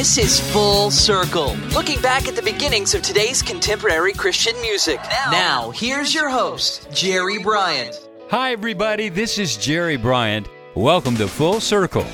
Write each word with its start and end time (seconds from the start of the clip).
This 0.00 0.16
is 0.16 0.40
Full 0.54 0.90
Circle, 0.90 1.56
looking 1.74 2.00
back 2.00 2.26
at 2.26 2.34
the 2.34 2.40
beginnings 2.40 2.94
of 2.94 3.02
today's 3.02 3.42
contemporary 3.42 4.14
Christian 4.14 4.58
music. 4.62 4.98
Now, 5.30 5.72
here's 5.72 6.14
your 6.14 6.30
host, 6.30 6.90
Jerry 6.90 7.36
Bryant. 7.36 8.08
Hi, 8.30 8.52
everybody. 8.52 9.10
This 9.10 9.36
is 9.36 9.58
Jerry 9.58 9.98
Bryant. 9.98 10.48
Welcome 10.74 11.16
to 11.16 11.28
Full 11.28 11.60
Circle, 11.60 12.06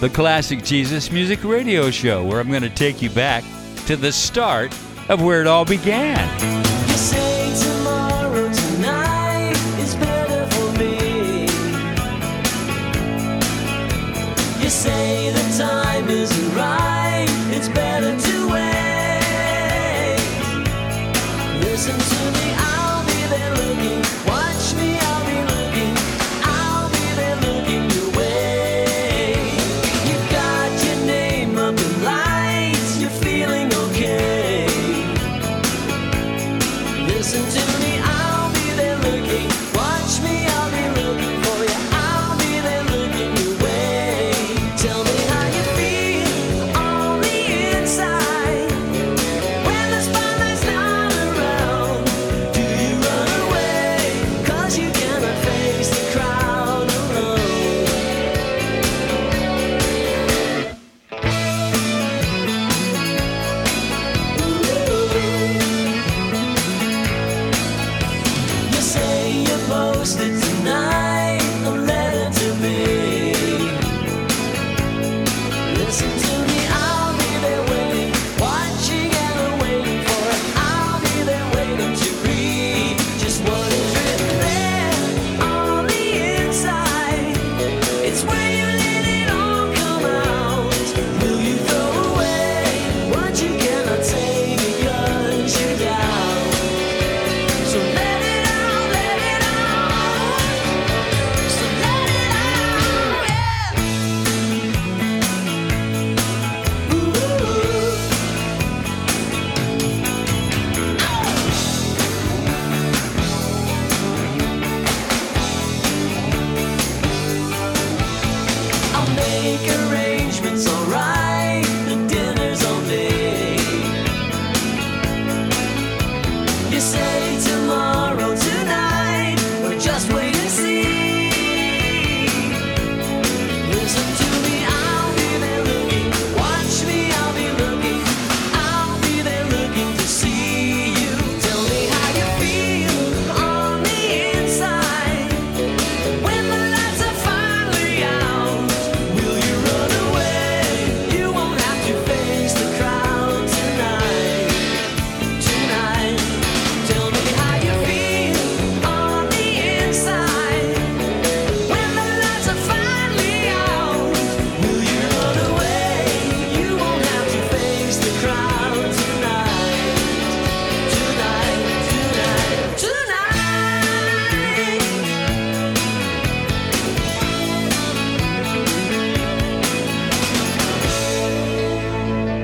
the 0.00 0.08
classic 0.08 0.64
Jesus 0.64 1.12
music 1.12 1.44
radio 1.44 1.92
show, 1.92 2.24
where 2.24 2.40
I'm 2.40 2.48
going 2.48 2.62
to 2.62 2.70
take 2.70 3.00
you 3.00 3.08
back 3.08 3.44
to 3.86 3.94
the 3.94 4.10
start 4.10 4.76
of 5.08 5.22
where 5.22 5.40
it 5.40 5.46
all 5.46 5.64
began. 5.64 6.28
You 6.88 6.94
say 6.94 7.54
tomorrow 7.54 8.52
tonight 8.52 9.56
is 9.78 9.94
better 9.94 10.44
for 10.56 10.72
me. 10.76 11.42
You 14.60 14.68
say 14.68 15.30
the 15.30 15.56
time 15.56 16.08
isn't 16.08 16.56
right. 16.56 16.97
It's 17.58 17.68
better 17.70 18.16
to 18.16 18.48
wait. 18.52 19.20
Listen 21.60 21.98
to 21.98 22.38
me. 22.38 22.47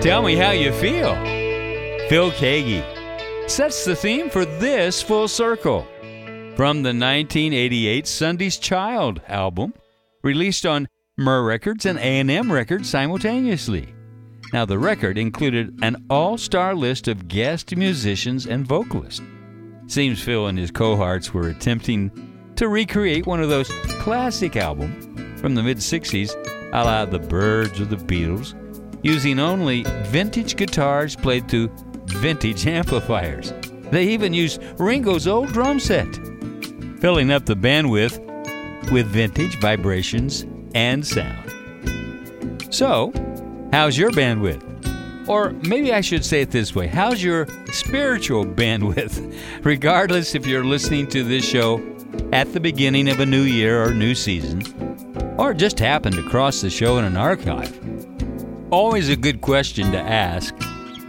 Tell 0.04 0.20
me 0.20 0.36
how 0.36 0.50
you 0.50 0.70
feel. 0.70 1.14
Phil 2.10 2.30
Keaggy 2.32 2.84
sets 3.48 3.86
the 3.86 3.96
theme 3.96 4.28
for 4.28 4.44
this 4.44 5.00
Full 5.00 5.28
Circle 5.28 5.86
from 6.56 6.82
the 6.82 6.90
1988 6.90 8.06
Sunday's 8.06 8.58
Child 8.58 9.22
album, 9.28 9.72
released 10.22 10.66
on 10.66 10.88
Myrrh 11.16 11.42
Records 11.42 11.86
and 11.86 11.98
A&M 11.98 12.52
Records 12.52 12.90
simultaneously. 12.90 13.94
Now, 14.52 14.66
the 14.66 14.78
record 14.78 15.16
included 15.16 15.78
an 15.80 16.04
all-star 16.10 16.74
list 16.74 17.08
of 17.08 17.26
guest 17.26 17.74
musicians 17.74 18.44
and 18.44 18.66
vocalists. 18.66 19.22
Seems 19.86 20.22
Phil 20.22 20.48
and 20.48 20.58
his 20.58 20.70
cohorts 20.70 21.32
were 21.32 21.48
attempting 21.48 22.52
to 22.56 22.68
recreate 22.68 23.26
one 23.26 23.40
of 23.40 23.48
those 23.48 23.72
classic 24.00 24.56
albums 24.56 25.06
from 25.40 25.54
the 25.54 25.62
mid 25.62 25.78
60s, 25.78 26.34
a 26.74 26.84
la 26.84 27.06
The 27.06 27.20
Byrds 27.20 27.80
or 27.80 27.86
The 27.86 27.96
Beatles, 27.96 28.54
using 29.04 29.38
only 29.38 29.84
vintage 30.06 30.56
guitars 30.56 31.14
played 31.14 31.48
through 31.48 31.70
vintage 32.06 32.66
amplifiers. 32.66 33.52
They 33.92 34.08
even 34.08 34.34
used 34.34 34.60
Ringo's 34.78 35.28
old 35.28 35.52
drum 35.52 35.78
set, 35.78 36.12
filling 36.98 37.30
up 37.30 37.46
the 37.46 37.54
bandwidth 37.54 38.18
with 38.90 39.06
vintage 39.06 39.60
vibrations 39.60 40.46
and 40.74 41.06
sound. 41.06 41.52
So, 42.70 43.12
how's 43.72 43.96
your 43.96 44.10
bandwidth? 44.10 44.62
Or 45.28 45.52
maybe 45.52 45.92
I 45.92 46.00
should 46.00 46.24
say 46.24 46.42
it 46.42 46.50
this 46.50 46.74
way 46.74 46.86
how's 46.86 47.22
your 47.22 47.46
spiritual 47.72 48.44
bandwidth? 48.62 49.64
Regardless 49.64 50.34
if 50.34 50.46
you're 50.46 50.64
listening 50.64 51.06
to 51.08 51.22
this 51.22 51.44
show 51.44 51.82
at 52.32 52.52
the 52.52 52.60
beginning 52.60 53.08
of 53.08 53.20
a 53.20 53.26
new 53.26 53.42
year 53.42 53.82
or 53.82 53.92
new 53.92 54.14
season, 54.14 54.62
or 55.38 55.52
just 55.52 55.78
happened 55.78 56.16
to 56.16 56.22
cross 56.22 56.60
the 56.60 56.70
show 56.70 56.98
in 56.98 57.04
an 57.04 57.16
archive. 57.16 58.13
Always 58.74 59.08
a 59.08 59.14
good 59.14 59.40
question 59.40 59.92
to 59.92 60.00
ask 60.00 60.52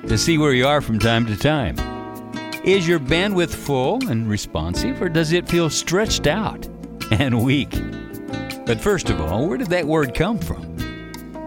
to 0.08 0.20
see 0.20 0.38
where 0.38 0.54
you 0.54 0.68
are 0.68 0.82
from 0.82 1.00
time 1.00 1.26
to 1.26 1.36
time. 1.36 1.76
Is 2.64 2.88
your 2.88 3.00
bandwidth 3.00 3.56
full 3.56 4.08
and 4.08 4.30
responsive, 4.30 5.02
or 5.02 5.10
does 5.10 5.32
it 5.32 5.50
feel 5.50 5.72
stretched 5.72 6.28
out 6.28 6.64
and 7.12 7.44
weak? 7.44 7.72
But 8.68 8.80
first 8.80 9.10
of 9.10 9.20
all, 9.20 9.48
where 9.48 9.58
did 9.58 9.72
that 9.72 9.88
word 9.88 10.14
come 10.14 10.38
from? 10.38 10.76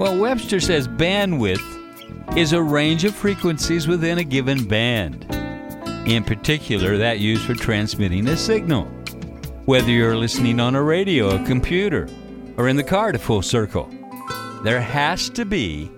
Well, 0.00 0.18
Webster 0.18 0.58
says 0.58 0.88
bandwidth 0.88 2.36
is 2.36 2.52
a 2.52 2.60
range 2.60 3.04
of 3.04 3.14
frequencies 3.14 3.86
within 3.86 4.18
a 4.18 4.24
given 4.24 4.64
band. 4.64 5.24
In 6.04 6.24
particular, 6.24 6.96
that 6.96 7.20
used 7.20 7.44
for 7.44 7.54
transmitting 7.54 8.26
a 8.26 8.36
signal. 8.36 8.86
Whether 9.66 9.92
you're 9.92 10.16
listening 10.16 10.58
on 10.58 10.74
a 10.74 10.82
radio, 10.82 11.40
a 11.40 11.46
computer, 11.46 12.08
or 12.56 12.66
in 12.66 12.74
the 12.74 12.82
car 12.82 13.12
to 13.12 13.20
full 13.20 13.40
circle, 13.40 13.88
there 14.64 14.80
has 14.80 15.30
to 15.30 15.44
be 15.44 15.92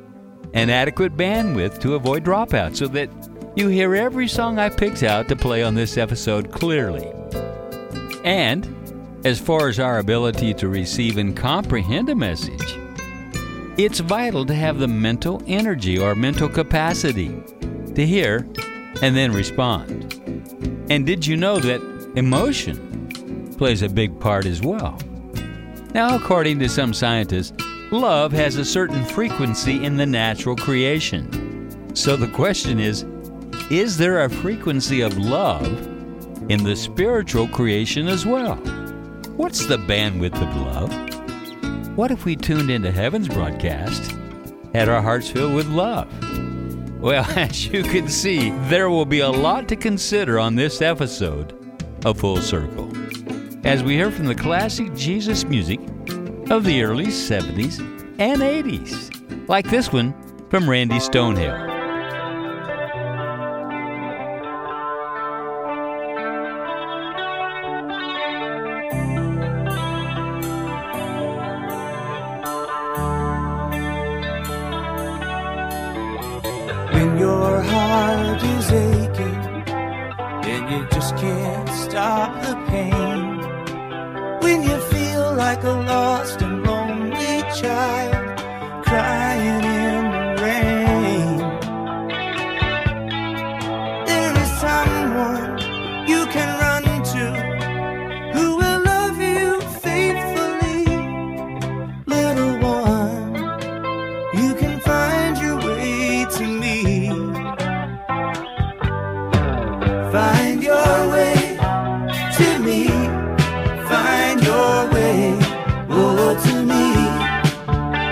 an 0.55 0.70
adequate 0.70 1.17
bandwidth 1.17 1.81
to 1.81 1.94
avoid 1.94 2.25
dropout 2.25 2.76
so 2.76 2.87
that 2.88 3.11
you 3.56 3.69
hear 3.69 3.94
every 3.94 4.29
song 4.29 4.58
I 4.58 4.69
picked 4.69 5.02
out 5.02 5.29
to 5.29 5.37
play 5.37 5.62
on 5.62 5.75
this 5.75 5.97
episode 5.97 6.50
clearly. 6.50 7.12
And 8.25 8.67
as 9.25 9.38
far 9.38 9.69
as 9.69 9.79
our 9.79 9.99
ability 9.99 10.55
to 10.55 10.69
receive 10.69 11.19
and 11.19 11.37
comprehend 11.37 12.08
a 12.08 12.14
message, 12.14 12.79
it's 13.76 14.00
vital 14.00 14.44
to 14.47 14.55
have 14.55 14.79
the 14.79 14.88
mental 14.88 15.43
energy 15.47 15.99
or 15.99 16.14
mental 16.14 16.49
capacity 16.49 17.43
to 17.94 18.06
hear 18.06 18.47
and 19.02 19.17
then 19.17 19.32
respond. 19.32 20.14
And 20.91 21.06
did 21.06 21.26
you 21.26 21.37
know 21.37 21.58
that 21.58 21.81
emotion 22.17 23.55
plays 23.56 23.82
a 23.82 23.88
big 23.88 24.19
part 24.20 24.47
as 24.47 24.61
well? 24.61 24.99
Now, 25.94 26.14
according 26.17 26.58
to 26.61 26.69
some 26.69 26.93
scientists, 26.93 27.52
love 27.90 28.32
has 28.32 28.56
a 28.56 28.64
certain 28.64 29.04
frequency 29.04 29.84
in 29.84 29.96
the 29.96 30.06
natural 30.06 30.56
creation. 30.56 31.94
So 31.94 32.16
the 32.16 32.28
question 32.28 32.78
is 32.78 33.04
is 33.70 33.96
there 33.96 34.25
a 34.25 34.31
frequency 34.31 35.00
of 35.00 35.16
love 35.19 35.66
in 36.50 36.64
the 36.64 36.75
spiritual 36.75 37.46
creation 37.48 38.08
as 38.08 38.26
well? 38.26 38.56
What's 39.37 39.66
the 39.66 39.76
bandwidth 39.76 40.40
of 40.40 40.56
love? 40.56 41.96
What 41.96 42.10
if 42.10 42.25
we 42.25 42.37
tuned 42.37 42.70
into 42.70 42.90
heaven's 42.90 43.28
broadcast, 43.28 44.12
had 44.75 44.88
our 44.88 45.02
hearts 45.02 45.31
filled 45.31 45.54
with 45.54 45.69
love? 45.69 46.08
Well, 47.00 47.25
as 47.37 47.66
you 47.66 47.82
can 47.82 48.08
see, 48.08 48.50
there 48.69 48.90
will 48.90 49.06
be 49.06 49.20
a 49.20 49.31
lot 49.31 49.69
to 49.69 49.76
consider 49.76 50.38
on 50.38 50.54
this 50.54 50.82
episode 50.82 51.56
of 52.04 52.19
Full 52.19 52.40
Circle. 52.40 52.92
As 53.64 53.82
we 53.82 53.94
hear 53.94 54.10
from 54.10 54.26
the 54.26 54.34
classic 54.34 54.94
Jesus 54.94 55.44
music 55.44 55.81
of 56.50 56.64
the 56.64 56.82
early 56.82 57.06
70s 57.06 57.79
and 58.19 58.43
80s, 58.43 59.49
like 59.49 59.70
this 59.70 59.93
one 59.93 60.12
from 60.50 60.69
Randy 60.69 60.97
Stonehill. 60.97 61.69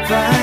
Find 0.08 0.37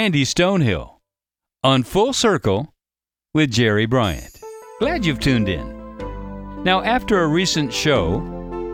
Randy 0.00 0.24
Stonehill. 0.24 0.96
on 1.62 1.82
Full 1.82 2.14
Circle 2.14 2.72
with 3.34 3.50
Jerry 3.50 3.84
Bryant. 3.84 4.40
Glad 4.78 5.04
you've 5.04 5.20
tuned 5.20 5.46
in. 5.46 6.64
Now, 6.64 6.82
after 6.82 7.20
a 7.20 7.28
recent 7.28 7.70
show 7.70 8.14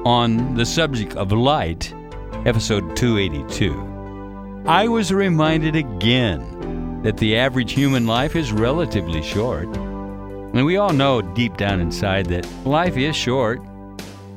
on 0.04 0.54
the 0.54 0.64
subject 0.64 1.16
of 1.16 1.32
light, 1.32 1.92
episode 2.46 2.94
282, 2.94 4.62
I 4.66 4.86
was 4.86 5.12
reminded 5.12 5.74
again 5.74 7.02
that 7.02 7.16
the 7.16 7.36
average 7.36 7.72
human 7.72 8.06
life 8.06 8.36
is 8.36 8.52
relatively 8.52 9.20
short. 9.20 9.66
And 9.76 10.64
we 10.64 10.76
all 10.76 10.92
know 10.92 11.22
deep 11.22 11.56
down 11.56 11.80
inside 11.80 12.26
that 12.26 12.46
life 12.64 12.96
is 12.96 13.16
short 13.16 13.60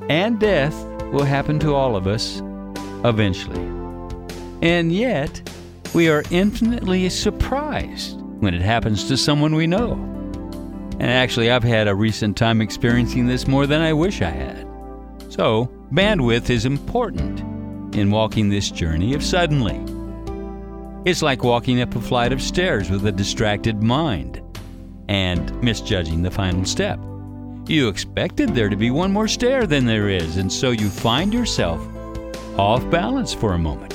and 0.10 0.39
death 0.39 0.74
will 1.13 1.24
happen 1.24 1.60
to 1.60 1.75
all 1.75 1.96
of 1.96 2.08
us 2.08 2.41
eventually. 3.05 3.62
And 4.63 4.91
yet, 4.91 5.48
we 5.93 6.10
are 6.10 6.24
infinitely 6.29 7.10
surprised 7.10 8.19
when 8.22 8.53
it 8.53 8.62
happens 8.62 9.08
to 9.08 9.17
someone 9.17 9.55
we 9.55 9.67
know. 9.67 9.93
And 11.00 11.10
actually, 11.10 11.50
I've 11.50 11.63
had 11.63 11.88
a 11.88 11.96
recent 11.96 12.38
time 12.38 12.62
experiencing 12.62 13.25
this 13.25 13.48
more 13.48 13.65
than 13.65 13.81
I 13.81 13.93
wish 13.93 14.22
I 14.22 14.29
had. 14.29 14.67
So, 15.29 15.72
bandwidth 15.91 16.50
is 16.50 16.65
important 16.65 17.39
in 17.96 18.12
walking 18.12 18.50
this 18.50 18.69
journey 18.69 19.13
of 19.13 19.24
suddenly. 19.24 19.79
It's 21.10 21.22
like 21.22 21.43
walking 21.43 21.81
up 21.81 21.96
a 21.96 22.01
flight 22.01 22.34
of 22.34 22.41
stairs 22.41 22.89
with 22.89 23.05
a 23.05 23.12
distracted 23.12 23.81
mind 23.81 24.41
and 25.08 25.63
misjudging 25.63 26.22
the 26.22 26.31
final 26.31 26.65
step. 26.65 27.00
You 27.67 27.88
expected 27.88 28.50
there 28.50 28.69
to 28.69 28.75
be 28.75 28.91
one 28.91 29.12
more 29.12 29.27
stair 29.27 29.65
than 29.65 29.86
there 29.86 30.10
is, 30.10 30.38
and 30.38 30.51
so 30.51 30.72
you 30.72 30.89
find 30.89 31.34
yourself 31.34 31.81
off 32.58 32.88
balance 32.89 33.34
for 33.34 33.53
a 33.53 33.58
moment 33.60 33.93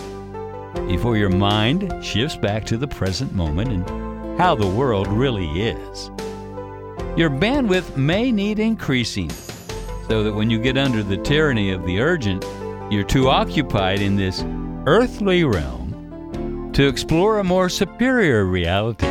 before 0.86 1.16
your 1.16 1.30
mind 1.30 1.92
shifts 2.04 2.36
back 2.36 2.64
to 2.66 2.76
the 2.76 2.88
present 2.88 3.32
moment 3.32 3.70
and 3.70 4.38
how 4.38 4.54
the 4.54 4.66
world 4.66 5.06
really 5.08 5.48
is. 5.62 6.10
Your 7.16 7.30
bandwidth 7.30 7.96
may 7.96 8.32
need 8.32 8.58
increasing 8.58 9.30
so 10.08 10.22
that 10.22 10.34
when 10.34 10.50
you 10.50 10.58
get 10.58 10.76
under 10.76 11.02
the 11.02 11.16
tyranny 11.16 11.70
of 11.70 11.86
the 11.86 12.00
urgent, 12.00 12.44
you're 12.90 13.04
too 13.04 13.28
occupied 13.28 14.00
in 14.00 14.16
this 14.16 14.44
earthly 14.86 15.44
realm 15.44 16.70
to 16.74 16.86
explore 16.86 17.38
a 17.38 17.44
more 17.44 17.68
superior 17.68 18.44
reality. 18.44 19.06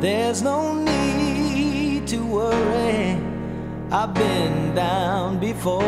There's 0.00 0.42
no 0.42 0.74
need 0.74 2.06
to 2.08 2.24
worry. 2.24 3.18
I've 3.90 4.14
been 4.14 4.74
down 4.74 5.40
before. 5.40 5.84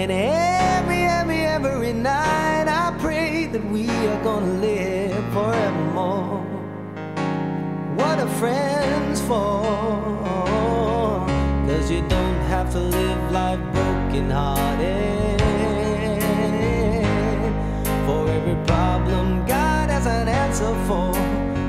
And 0.00 0.10
every, 0.10 1.02
every, 1.02 1.40
every 1.44 1.92
night 1.92 2.64
I 2.66 2.96
pray 3.00 3.44
that 3.52 3.62
we 3.66 3.86
are 3.86 4.24
gonna 4.24 4.54
live 4.54 5.22
forevermore. 5.34 6.38
What 7.96 8.18
are 8.18 8.34
friends 8.38 9.20
for? 9.20 9.60
Cause 11.66 11.90
you 11.90 12.00
don't 12.08 12.40
have 12.48 12.72
to 12.72 12.78
live 12.78 13.30
life 13.30 13.60
broken 13.74 14.30
hearted. 14.30 15.38
For 18.06 18.26
every 18.26 18.56
problem, 18.64 19.44
God 19.44 19.90
has 19.90 20.06
an 20.06 20.28
answer 20.28 20.74
for. 20.86 21.14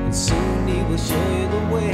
And 0.06 0.16
soon 0.16 0.68
He 0.70 0.82
will 0.84 0.98
show 0.98 1.26
you 1.38 1.50
the 1.50 1.76
way. 1.76 1.92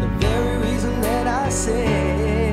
The 0.00 0.08
very 0.24 0.56
reason 0.56 1.02
that 1.02 1.26
I 1.26 1.50
say 1.50 2.45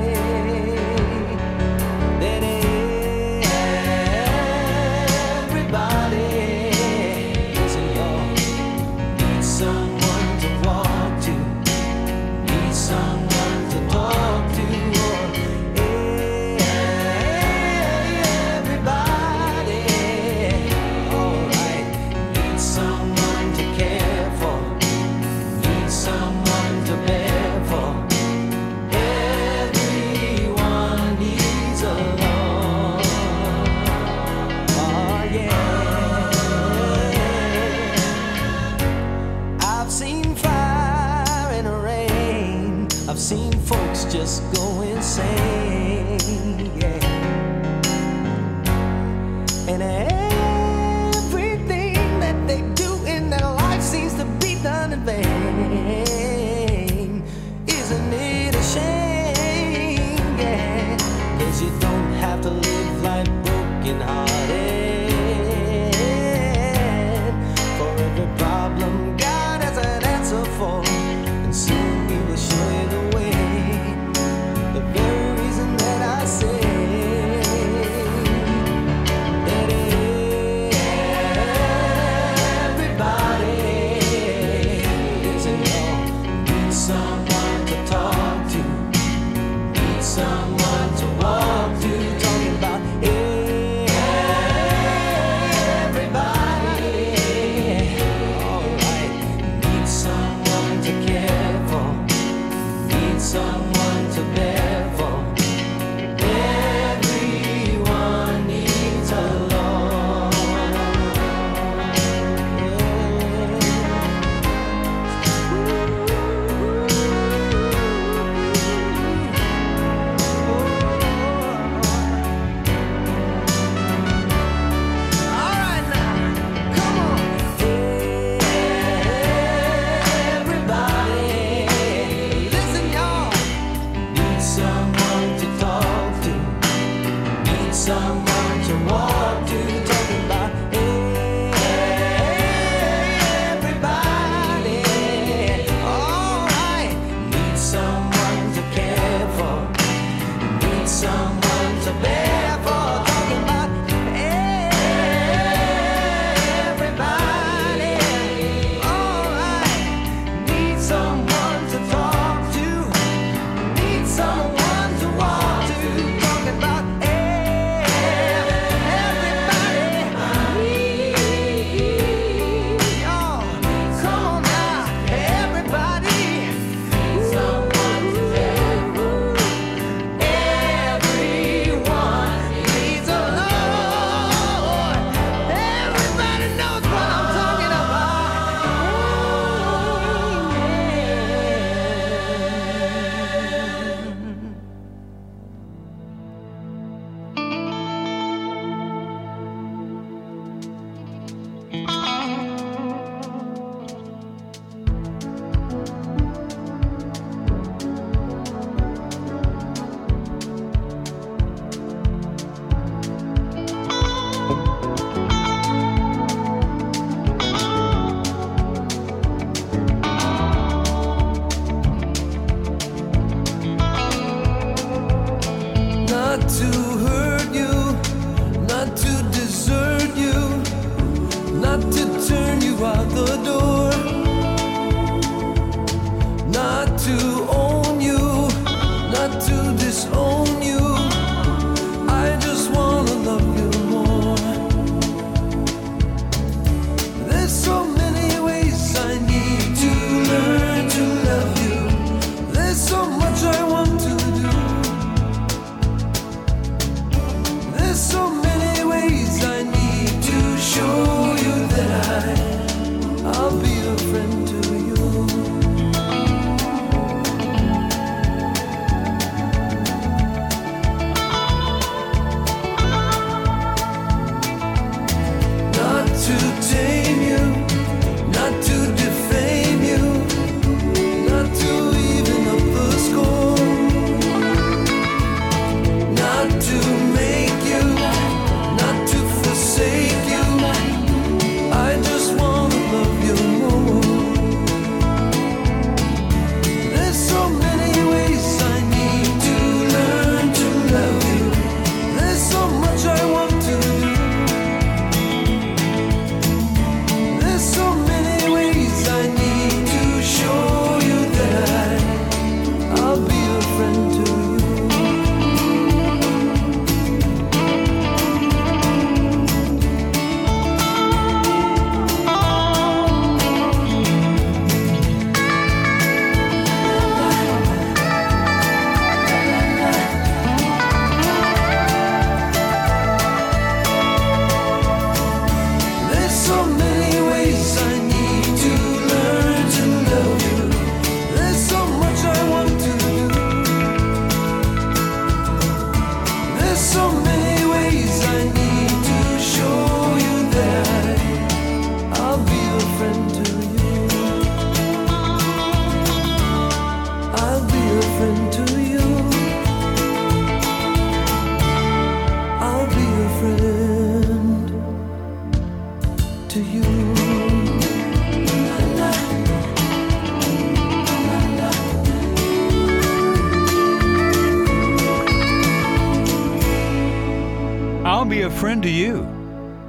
a 378.44 378.50
friend 378.50 378.84
to 378.84 378.90
you. 378.90 379.26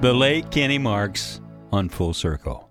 The 0.00 0.14
late 0.14 0.50
Kenny 0.50 0.78
Marks 0.78 1.40
on 1.72 1.88
Full 1.88 2.14
Circle. 2.14 2.70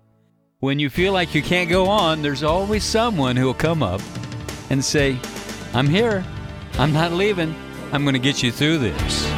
When 0.60 0.78
you 0.78 0.88
feel 0.88 1.12
like 1.12 1.34
you 1.34 1.42
can't 1.42 1.68
go 1.68 1.86
on, 1.86 2.22
there's 2.22 2.42
always 2.42 2.84
someone 2.84 3.36
who'll 3.36 3.52
come 3.52 3.82
up 3.82 4.00
and 4.70 4.82
say, 4.82 5.18
I'm 5.74 5.86
here. 5.86 6.24
I'm 6.78 6.92
not 6.92 7.12
leaving. 7.12 7.54
I'm 7.92 8.02
going 8.02 8.14
to 8.14 8.18
get 8.18 8.42
you 8.42 8.50
through 8.50 8.78
this. 8.78 9.33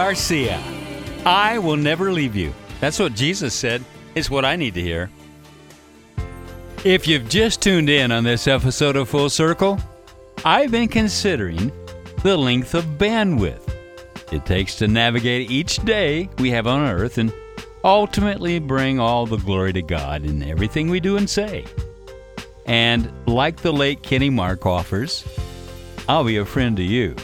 Garcia. 0.00 0.58
I 1.26 1.58
will 1.58 1.76
never 1.76 2.10
leave 2.10 2.34
you. 2.34 2.54
That's 2.80 2.98
what 2.98 3.12
Jesus 3.12 3.52
said. 3.52 3.84
It's 4.14 4.30
what 4.30 4.46
I 4.46 4.56
need 4.56 4.72
to 4.72 4.80
hear. 4.80 5.10
If 6.86 7.06
you've 7.06 7.28
just 7.28 7.60
tuned 7.60 7.90
in 7.90 8.10
on 8.10 8.24
this 8.24 8.48
episode 8.48 8.96
of 8.96 9.10
Full 9.10 9.28
Circle, 9.28 9.78
I've 10.42 10.70
been 10.70 10.88
considering 10.88 11.70
the 12.22 12.34
length 12.34 12.74
of 12.74 12.86
bandwidth 12.96 13.70
it 14.32 14.46
takes 14.46 14.74
to 14.76 14.88
navigate 14.88 15.50
each 15.50 15.76
day 15.84 16.30
we 16.38 16.50
have 16.50 16.66
on 16.66 16.80
earth 16.80 17.18
and 17.18 17.30
ultimately 17.84 18.58
bring 18.58 18.98
all 18.98 19.26
the 19.26 19.36
glory 19.36 19.74
to 19.74 19.82
God 19.82 20.24
in 20.24 20.42
everything 20.42 20.88
we 20.88 21.00
do 21.00 21.18
and 21.18 21.28
say. 21.28 21.66
And 22.64 23.12
like 23.26 23.58
the 23.58 23.72
late 23.72 24.02
Kenny 24.02 24.30
Mark 24.30 24.64
offers, 24.64 25.26
I'll 26.08 26.24
be 26.24 26.38
a 26.38 26.46
friend 26.46 26.74
to 26.78 26.82
you. 26.82 27.16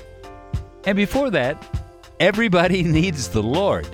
And 0.84 0.94
before 0.94 1.30
that, 1.30 1.75
everybody 2.20 2.82
needs 2.98 3.28
the 3.28 3.42
Lord. 3.42 3.88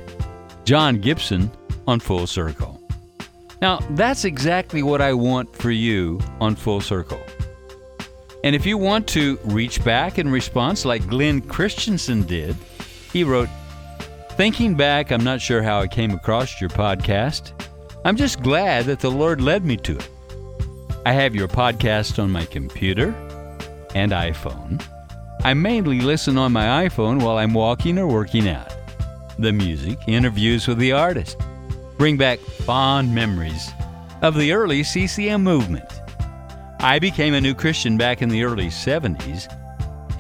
Jon 0.65 1.01
Gibson 1.01 1.51
on 1.87 2.01
Full 2.01 2.27
Circle. 2.27 2.81
Now, 3.61 3.79
that's 3.91 4.25
exactly 4.25 4.83
what 4.83 5.01
I 5.01 5.13
want 5.13 5.55
for 5.55 5.71
you 5.71 6.21
on 6.41 6.57
Full 6.57 6.81
Circle. 6.81 7.21
And 8.45 8.57
if 8.57 8.67
you 8.67 8.77
want 8.77 9.07
to 9.09 9.39
reach 9.45 9.85
back 9.85 10.19
in 10.19 10.31
response 10.31 10.85
like 10.85 11.07
Glenn 11.07 11.41
Christensen 11.41 12.23
did, 12.23 12.57
he 13.13 13.23
wrote, 13.23 13.49
Thinking 14.33 14.75
back, 14.75 15.13
I'm 15.13 15.23
not 15.23 15.41
sure 15.41 15.63
how 15.63 15.81
I 15.81 15.87
came 15.87 16.13
across 16.13 16.61
your 16.61 16.71
podcast. 16.71 17.53
I'm 18.05 18.17
just 18.17 18.43
glad 18.43 18.87
that 18.87 18.99
the 19.01 19.11
Lord 19.11 19.41
led 19.41 19.65
me 19.65 19.77
to 19.79 19.97
it. 19.97 20.09
I 21.07 21.13
have 21.13 21.35
your 21.35 21.49
podcast 21.49 22.21
on 22.21 22.31
my 22.31 22.47
computer 22.47 23.15
and 23.95 24.11
iPhone. 24.13 24.85
I 25.45 25.55
mainly 25.55 26.01
listen 26.01 26.39
on 26.39 26.53
my 26.53 26.87
iPhone 26.87 27.21
while 27.21 27.39
I'm 27.39 27.53
walking 27.53 27.99
or 27.99 28.07
working 28.07 28.49
out. 28.49 28.73
The 29.41 29.53
music, 29.53 29.99
interviews 30.07 30.69
with 30.69 30.79
the 30.79 30.93
artist, 30.93 31.37
bring 31.99 32.17
back 32.17 32.39
fond 32.39 33.13
memories 33.13 33.73
of 34.23 34.37
the 34.37 34.53
early 34.53 34.85
CCM 34.85 35.43
movement. 35.43 35.89
I 36.79 37.01
became 37.01 37.35
a 37.35 37.41
new 37.41 37.55
Christian 37.55 37.97
back 37.97 38.23
in 38.23 38.29
the 38.29 38.45
early 38.45 38.69
70s, 38.69 39.53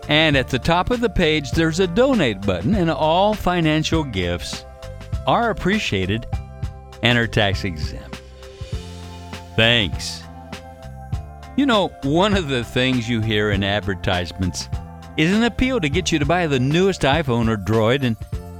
And 0.08 0.38
at 0.38 0.50
the 0.50 0.60
top 0.60 0.92
of 0.92 1.02
the 1.02 1.10
page, 1.10 1.50
there's 1.52 1.80
a 1.80 1.88
donate 1.88 2.42
button, 2.42 2.76
and 2.76 2.92
all 2.92 3.34
financial 3.34 4.04
gifts 4.04 4.64
are 5.26 5.50
appreciated 5.50 6.28
and 7.02 7.18
are 7.18 7.26
tax 7.26 7.64
exempt. 7.64 8.22
Thanks. 9.56 10.25
You 11.58 11.66
know, 11.66 11.88
one 12.04 12.34
of 12.36 12.50
the 12.50 12.66
things 12.66 13.08
you 13.08 13.22
hear 13.22 13.52
in 13.52 13.64
advertisements 13.64 14.68
is 15.16 15.34
an 15.34 15.44
appeal 15.44 15.80
to 15.80 15.88
get 15.88 16.12
you 16.12 16.20
to 16.20 16.26
buy 16.26 16.48
the 16.48 16.60
newest 16.60 17.02
iPhone 17.04 17.48
or 17.48 17.56
Droid 17.56 18.04
and 18.04 18.18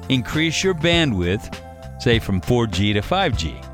increase 0.08 0.64
your 0.64 0.74
bandwidth, 0.74 1.54
say 2.02 2.20
from 2.20 2.40
4G 2.40 2.94
to 2.94 3.02
5G. 3.02 3.66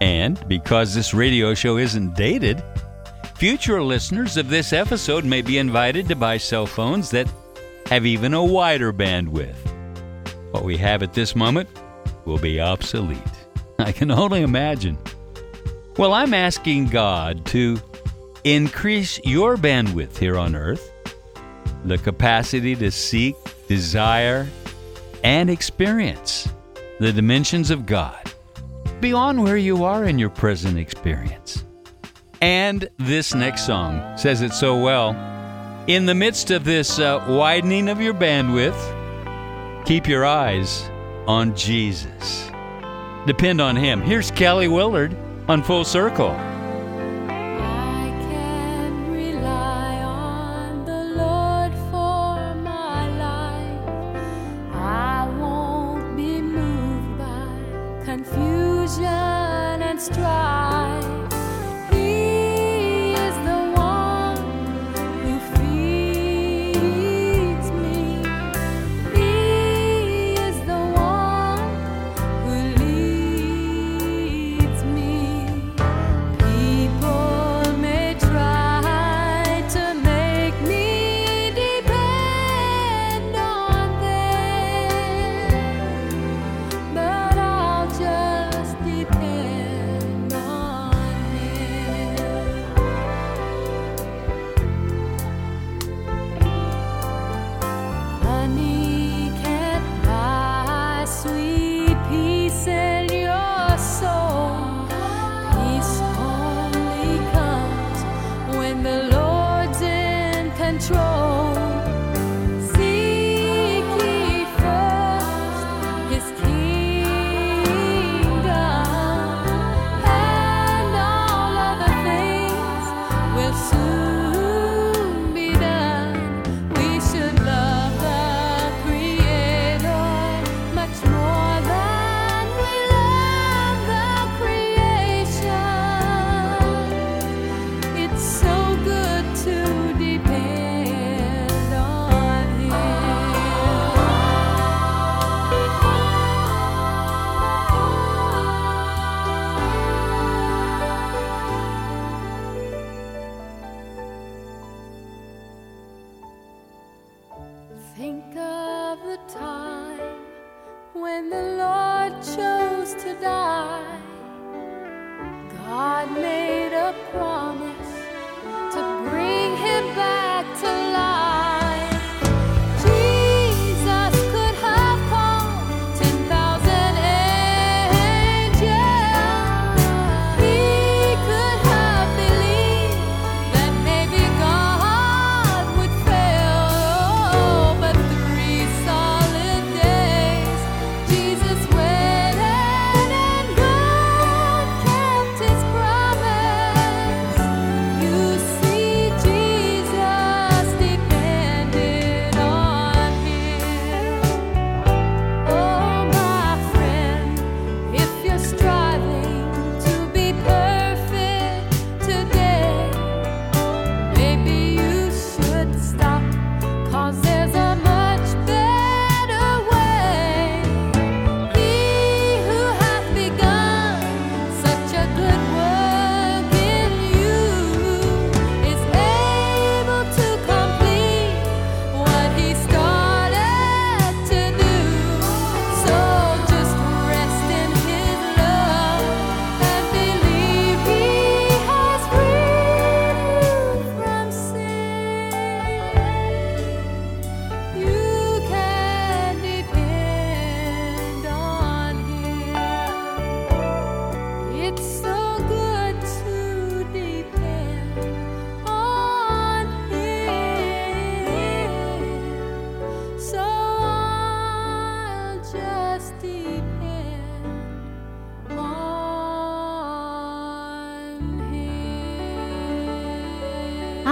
And 0.00 0.46
because 0.48 0.94
this 0.94 1.12
radio 1.12 1.52
show 1.52 1.76
isn't 1.76 2.14
dated, 2.14 2.62
future 3.34 3.82
listeners 3.82 4.38
of 4.38 4.48
this 4.48 4.72
episode 4.72 5.26
may 5.26 5.42
be 5.42 5.58
invited 5.58 6.08
to 6.08 6.16
buy 6.16 6.38
cell 6.38 6.64
phones 6.64 7.10
that 7.10 7.28
have 7.86 8.06
even 8.06 8.32
a 8.32 8.42
wider 8.42 8.94
bandwidth. 8.94 9.58
What 10.52 10.64
we 10.64 10.78
have 10.78 11.02
at 11.02 11.12
this 11.12 11.36
moment 11.36 11.68
will 12.24 12.38
be 12.38 12.62
obsolete. 12.62 13.18
I 13.78 13.92
can 13.92 14.10
only 14.10 14.40
imagine. 14.40 14.96
Well, 15.98 16.14
I'm 16.14 16.32
asking 16.32 16.86
God 16.86 17.44
to 17.46 17.78
increase 18.44 19.20
your 19.24 19.56
bandwidth 19.56 20.16
here 20.16 20.36
on 20.36 20.54
earth, 20.54 20.92
the 21.84 21.98
capacity 21.98 22.74
to 22.76 22.90
seek, 22.90 23.36
desire, 23.66 24.46
and 25.24 25.50
experience 25.50 26.48
the 27.00 27.12
dimensions 27.12 27.70
of 27.70 27.86
God 27.86 28.32
beyond 29.00 29.42
where 29.42 29.56
you 29.56 29.84
are 29.84 30.04
in 30.04 30.18
your 30.18 30.30
present 30.30 30.78
experience. 30.78 31.64
And 32.40 32.88
this 32.98 33.34
next 33.34 33.66
song 33.66 34.16
says 34.16 34.42
it 34.42 34.52
so 34.52 34.76
well. 34.76 35.10
In 35.86 36.06
the 36.06 36.14
midst 36.14 36.50
of 36.50 36.64
this 36.64 36.98
uh, 36.98 37.24
widening 37.28 37.88
of 37.88 38.00
your 38.00 38.14
bandwidth, 38.14 38.76
keep 39.86 40.06
your 40.06 40.24
eyes 40.24 40.88
on 41.26 41.56
Jesus. 41.56 42.50
Depend 43.26 43.60
on 43.60 43.76
Him. 43.76 44.00
Here's 44.02 44.30
Kelly 44.30 44.68
Willard 44.68 45.16
on 45.48 45.62
Full 45.62 45.84
Circle. 45.84 46.57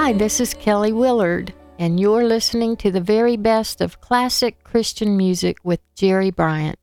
Hi, 0.07 0.13
this 0.13 0.39
is 0.39 0.55
Kelly 0.55 0.93
Willard, 0.93 1.53
and 1.81 1.99
you're 1.99 2.23
listening 2.23 2.77
to 2.77 2.93
the 2.93 3.01
very 3.01 3.37
best 3.37 3.81
of 3.81 4.01
classic 4.01 4.63
Christian 4.63 5.17
music 5.17 5.57
with 5.65 5.81
Jerry 5.97 6.31
Bryant. 6.31 6.79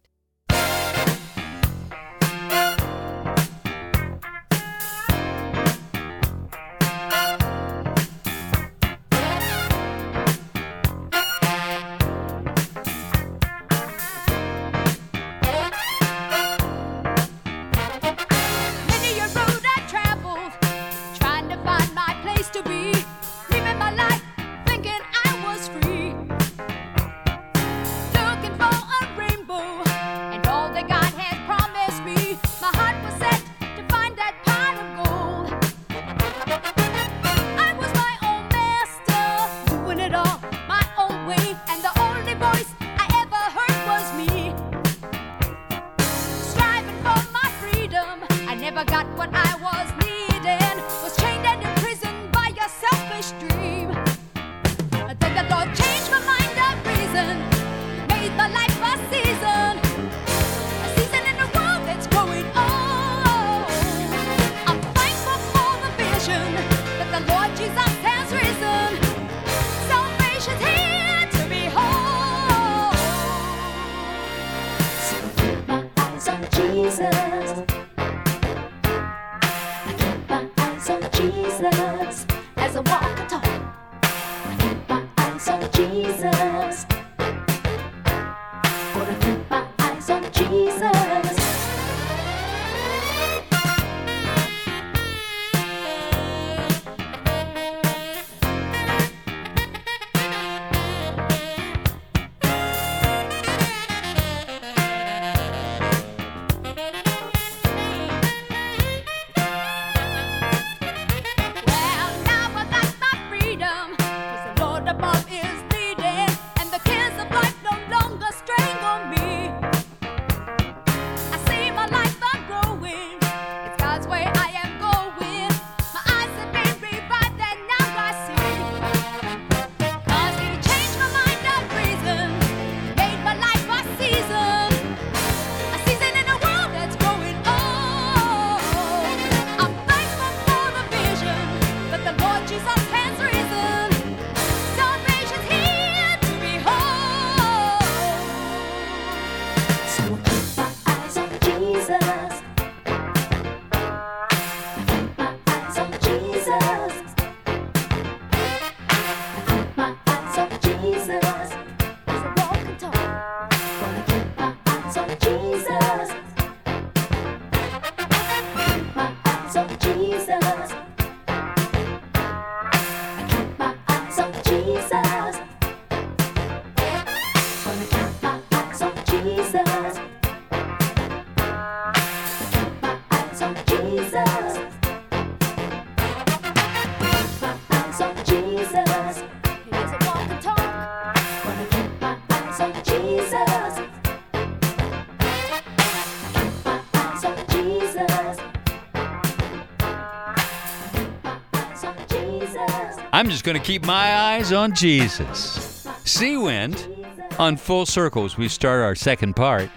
I'm 203.24 203.30
just 203.30 203.46
going 203.46 203.58
to 203.58 203.64
keep 203.64 203.86
my 203.86 204.14
eyes 204.18 204.52
on 204.52 204.76
Jesus. 204.76 205.86
Seawind 206.04 207.40
on 207.40 207.56
Full 207.56 207.86
Circles, 207.86 208.38
we 208.38 208.50
start 208.50 208.82
our 208.82 208.96
second 208.96 209.38
part. 209.38 209.70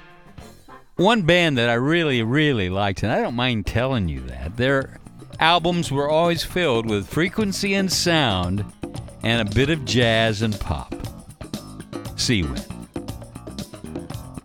One 0.96 1.22
band 1.22 1.56
that 1.56 1.70
I 1.70 1.74
really, 1.74 2.24
really 2.24 2.68
liked, 2.68 3.04
and 3.04 3.12
I 3.12 3.20
don't 3.20 3.36
mind 3.36 3.64
telling 3.64 4.08
you 4.08 4.18
that, 4.22 4.56
their 4.56 4.98
albums 5.38 5.92
were 5.92 6.10
always 6.10 6.42
filled 6.42 6.90
with 6.90 7.06
frequency 7.06 7.74
and 7.74 7.90
sound 7.90 8.64
and 9.22 9.48
a 9.48 9.54
bit 9.54 9.70
of 9.70 9.84
jazz 9.84 10.42
and 10.42 10.58
pop. 10.58 10.90
Seawind. 12.16 12.66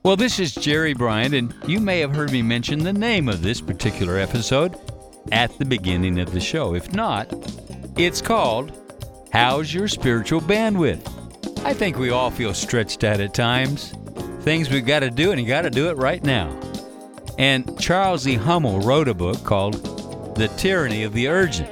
Well, 0.03 0.15
this 0.15 0.37
is 0.37 0.53
Jerry 0.53 0.93
Bryant, 0.93 1.33
and 1.33 1.55
you 1.65 1.79
may 1.79 2.01
have 2.01 2.13
heard 2.13 2.31
me 2.31 2.43
mention 2.43 2.83
the 2.83 2.93
name 2.93 3.29
of 3.29 3.41
this 3.41 3.61
particular 3.61 4.19
episode 4.19 4.75
at 5.31 5.57
the 5.57 5.65
beginning 5.65 6.19
of 6.19 6.33
the 6.33 6.39
show. 6.39 6.75
If 6.75 6.93
not, 6.93 7.33
it's 7.97 8.21
called 8.21 8.77
How's 9.31 9.73
Your 9.73 9.87
Spiritual 9.87 10.41
Bandwidth? 10.41 11.07
I 11.65 11.73
think 11.73 11.97
we 11.97 12.09
all 12.09 12.29
feel 12.29 12.53
stretched 12.53 13.05
out 13.05 13.21
at 13.21 13.33
times. 13.33 13.93
Things 14.41 14.69
we've 14.69 14.85
got 14.85 14.99
to 14.99 15.09
do, 15.09 15.31
and 15.31 15.39
you 15.39 15.47
got 15.47 15.61
to 15.61 15.69
do 15.69 15.87
it 15.89 15.95
right 15.95 16.21
now. 16.21 16.49
And 17.37 17.79
Charles 17.79 18.27
E. 18.27 18.35
Hummel 18.35 18.81
wrote 18.81 19.07
a 19.07 19.13
book 19.13 19.41
called 19.45 20.35
The 20.35 20.49
Tyranny 20.57 21.03
of 21.03 21.13
the 21.13 21.29
Urgent. 21.29 21.69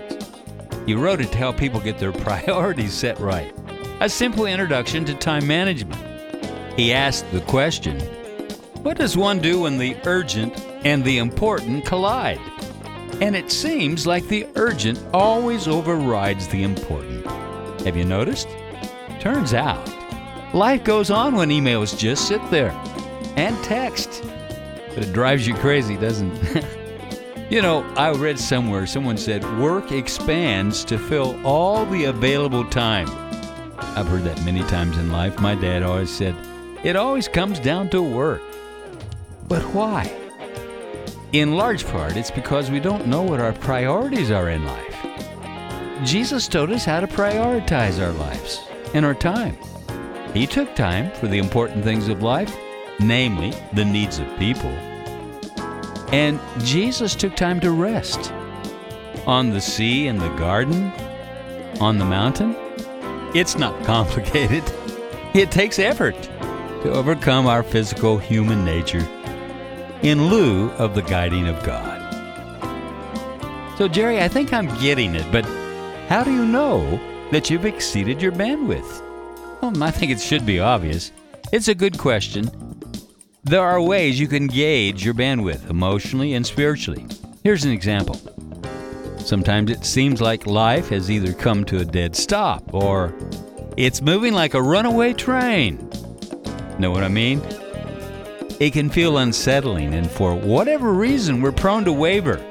He 0.86 0.94
wrote 0.94 1.20
it 1.20 1.34
to 1.34 1.38
help 1.38 1.58
people 1.58 1.82
get 1.82 2.00
their 2.00 2.12
priorities 2.24 2.94
set 2.94 3.20
right. 3.20 3.54
A 4.00 4.08
simple 4.08 4.46
introduction 4.46 5.04
to 5.04 5.14
time 5.14 5.46
management. 5.46 6.02
He 6.80 6.94
asked 6.94 7.30
the 7.34 7.42
question 7.42 8.00
What 8.84 8.98
does 8.98 9.18
one 9.18 9.40
do 9.40 9.60
when 9.60 9.78
the 9.78 9.98
urgent 10.06 10.58
and 10.86 11.04
the 11.04 11.18
important 11.18 11.86
collide? 11.86 12.40
And 13.20 13.36
it 13.36 13.52
seems 13.52 14.08
like 14.08 14.26
the 14.30 14.48
urgent 14.56 14.98
always 15.14 15.68
overrides 15.68 16.48
the 16.48 16.64
important. 16.64 17.28
Have 17.86 17.96
you 17.96 18.06
noticed? 18.06 18.48
Turns 19.20 19.54
out, 19.54 19.80
life 20.54 20.84
goes 20.84 21.10
on 21.10 21.36
when 21.36 21.50
emails 21.50 21.98
just 21.98 22.28
sit 22.28 22.42
there 22.52 22.72
and 23.36 23.62
text. 23.64 24.24
But 24.94 25.08
it 25.08 25.14
drives 25.14 25.48
you 25.48 25.54
crazy, 25.56 25.96
doesn't 25.96 26.32
it? 26.56 26.66
you 27.50 27.62
know, 27.62 27.84
I 27.96 28.12
read 28.12 28.38
somewhere 28.38 28.86
someone 28.86 29.18
said 29.18 29.44
work 29.60 29.92
expands 29.92 30.84
to 30.86 30.98
fill 30.98 31.40
all 31.46 31.86
the 31.86 32.06
available 32.06 32.66
time. 32.66 33.08
I've 33.80 34.08
heard 34.08 34.24
that 34.24 34.44
many 34.44 34.62
times 34.64 34.98
in 34.98 35.12
life. 35.12 35.40
My 35.40 35.56
dad 35.56 35.84
always 35.84 36.10
said, 36.10 36.36
it 36.84 36.96
always 36.96 37.28
comes 37.28 37.60
down 37.60 37.90
to 37.90 38.02
work. 38.02 38.42
But 39.48 39.64
why? 39.74 40.16
In 41.32 41.56
large 41.56 41.86
part, 41.86 42.18
it's 42.18 42.32
because 42.32 42.72
we 42.72 42.80
don't 42.80 43.08
know 43.08 43.22
what 43.22 43.40
our 43.40 43.54
priorities 43.54 44.32
are 44.32 44.50
in 44.50 44.66
life. 44.66 44.89
Jesus 46.04 46.48
taught 46.48 46.72
us 46.72 46.86
how 46.86 47.02
to 47.02 47.08
prioritize 47.08 48.02
our 48.02 48.14
lives 48.14 48.62
and 48.94 49.06
our 49.06 49.14
time. 49.14 49.58
He 50.34 50.48
took 50.48 50.74
time 50.74 51.12
for 51.12 51.28
the 51.28 51.40
important 51.40 51.84
things 51.84 52.08
of 52.08 52.24
life, 52.24 52.56
namely 53.02 53.54
the 53.74 53.84
needs 53.84 54.18
of 54.18 54.38
people. 54.38 54.70
And 56.12 56.40
Jesus 56.60 57.16
took 57.16 57.36
time 57.36 57.60
to 57.60 57.72
rest 57.72 58.32
on 59.28 59.50
the 59.50 59.60
sea, 59.60 60.08
in 60.08 60.18
the 60.18 60.30
garden, 60.36 60.92
on 61.82 61.98
the 61.98 62.06
mountain. 62.06 62.56
It's 63.36 63.58
not 63.58 63.84
complicated. 63.84 64.64
It 65.34 65.52
takes 65.52 65.80
effort 65.80 66.16
to 66.84 66.92
overcome 66.92 67.46
our 67.46 67.62
physical 67.62 68.18
human 68.18 68.64
nature 68.64 69.06
in 70.02 70.30
lieu 70.30 70.70
of 70.72 70.96
the 70.96 71.02
guiding 71.02 71.50
of 71.50 71.62
God. 71.64 71.98
So, 73.78 73.90
Jerry, 73.90 74.22
I 74.22 74.30
think 74.30 74.54
I'm 74.54 74.68
getting 74.80 75.14
it, 75.14 75.30
but 75.32 75.46
how 76.10 76.24
do 76.24 76.34
you 76.34 76.44
know 76.44 77.00
that 77.30 77.52
you've 77.52 77.68
exceeded 77.68 78.20
your 78.20 78.32
bandwidth? 78.32 79.04
Well, 79.62 79.84
I 79.84 79.92
think 79.92 80.12
it 80.12 80.20
should 80.20 80.44
be 80.44 80.60
obvious. 80.60 81.12
It's 81.52 81.68
a 81.68 81.76
good 81.76 82.00
question. 82.00 82.50
There 83.44 83.62
are 83.62 83.80
ways 83.80 84.20
you 84.20 84.28
can 84.28 84.48
gauge 84.48 85.06
your 85.06 85.14
bandwidth 85.14 85.70
emotionally 85.70 86.34
and 86.34 86.44
spiritually. 86.44 87.06
Here's 87.44 87.64
an 87.64 87.72
example. 87.72 88.20
Sometimes 89.20 89.70
it 89.70 89.86
seems 89.86 90.20
like 90.20 90.48
life 90.48 90.90
has 90.90 91.12
either 91.12 91.32
come 91.32 91.64
to 91.66 91.78
a 91.78 91.86
dead 91.86 92.16
stop 92.16 92.74
or 92.74 93.14
it's 93.78 94.02
moving 94.02 94.34
like 94.34 94.56
a 94.56 94.62
runaway 94.64 95.14
train. 95.14 95.78
Know 96.80 96.90
what 96.90 97.04
I 97.04 97.08
mean? 97.08 97.40
It 98.60 98.74
can 98.74 98.90
feel 98.90 99.20
unsettling, 99.20 99.94
and 99.94 100.10
for 100.10 100.34
whatever 100.34 100.92
reason, 100.92 101.40
we're 101.40 101.52
prone 101.52 101.86
to 101.86 101.94
waver, 101.94 102.44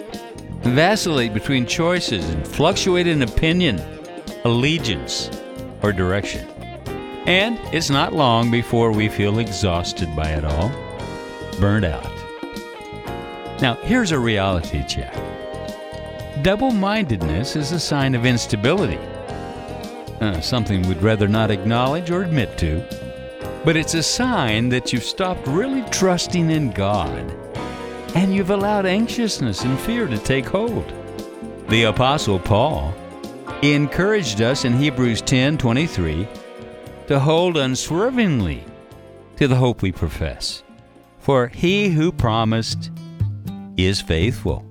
vacillate 0.60 1.34
between 1.34 1.66
choices, 1.66 2.28
and 2.28 2.46
fluctuate 2.46 3.06
in 3.06 3.22
opinion, 3.22 3.80
allegiance, 4.44 5.30
or 5.82 5.92
direction. 5.92 6.46
And 7.26 7.58
it's 7.74 7.90
not 7.90 8.12
long 8.12 8.50
before 8.50 8.92
we 8.92 9.08
feel 9.08 9.38
exhausted 9.38 10.14
by 10.16 10.30
it 10.30 10.44
all, 10.44 10.70
burned 11.60 11.84
out. 11.84 12.10
Now, 13.60 13.74
here's 13.82 14.12
a 14.12 14.18
reality 14.18 14.84
check 14.86 15.14
double 16.42 16.70
mindedness 16.70 17.56
is 17.56 17.72
a 17.72 17.80
sign 17.80 18.14
of 18.14 18.24
instability, 18.24 18.98
uh, 20.20 20.40
something 20.40 20.82
we'd 20.82 21.02
rather 21.02 21.26
not 21.26 21.50
acknowledge 21.50 22.10
or 22.10 22.22
admit 22.22 22.56
to. 22.58 22.82
But 23.64 23.76
it's 23.76 23.94
a 23.94 24.02
sign 24.02 24.68
that 24.68 24.92
you've 24.92 25.02
stopped 25.02 25.46
really 25.48 25.82
trusting 25.90 26.50
in 26.50 26.70
God 26.70 27.34
and 28.14 28.34
you've 28.34 28.50
allowed 28.50 28.86
anxiousness 28.86 29.64
and 29.64 29.78
fear 29.80 30.06
to 30.06 30.18
take 30.18 30.46
hold. 30.46 30.92
The 31.68 31.84
apostle 31.84 32.38
Paul 32.38 32.94
encouraged 33.62 34.40
us 34.40 34.64
in 34.64 34.72
Hebrews 34.72 35.22
10:23 35.22 36.26
to 37.08 37.18
hold 37.18 37.56
unswervingly 37.56 38.64
to 39.36 39.48
the 39.48 39.56
hope 39.56 39.82
we 39.82 39.92
profess. 39.92 40.62
For 41.18 41.48
he 41.48 41.90
who 41.90 42.12
promised 42.12 42.90
is 43.76 44.00
faithful. 44.00 44.67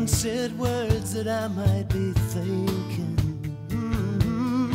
Unsaid 0.00 0.58
words 0.58 1.12
that 1.12 1.28
I 1.28 1.46
might 1.48 1.86
be 1.90 2.12
thinking, 2.32 3.16
Mhm. 3.68 4.72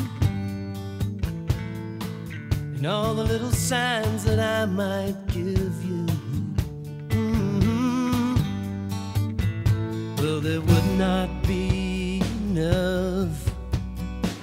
and 2.76 2.86
all 2.86 3.15
the 3.15 3.23
little 3.23 3.51
signs 3.51 4.23
that 4.26 4.39
I 4.39 4.65
might 4.67 5.17
give 5.26 5.78
you. 5.89 6.05
Mhm. 7.09 8.38
Well, 10.19 10.41
there 10.41 10.61
would 10.61 10.89
not 11.05 11.30
be 11.47 12.21
enough. 12.41 13.36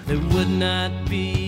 There 0.08 0.22
would 0.34 0.50
not 0.50 0.90
be 1.08 1.41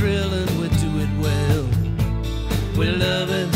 Drill 0.00 0.32
and 0.32 0.50
we 0.58 0.68
do 0.80 0.98
it 0.98 1.10
well. 1.20 1.68
We 2.78 2.86
love 2.90 3.28
it, 3.28 3.49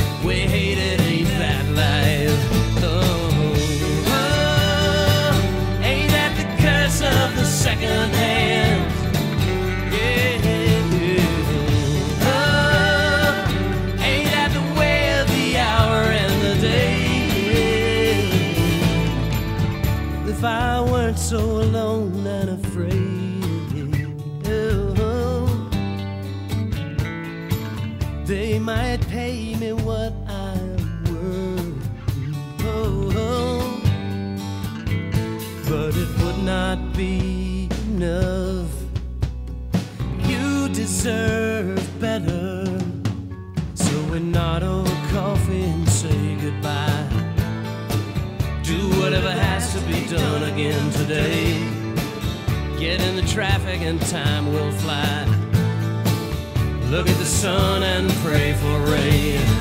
traffic 53.35 53.81
and 53.81 54.01
time 54.03 54.53
will 54.53 54.71
fly. 54.71 55.25
Look 56.89 57.09
at 57.09 57.19
the 57.19 57.25
sun 57.25 57.83
and 57.83 58.09
pray 58.23 58.53
for 58.53 58.93
rain. 58.93 59.54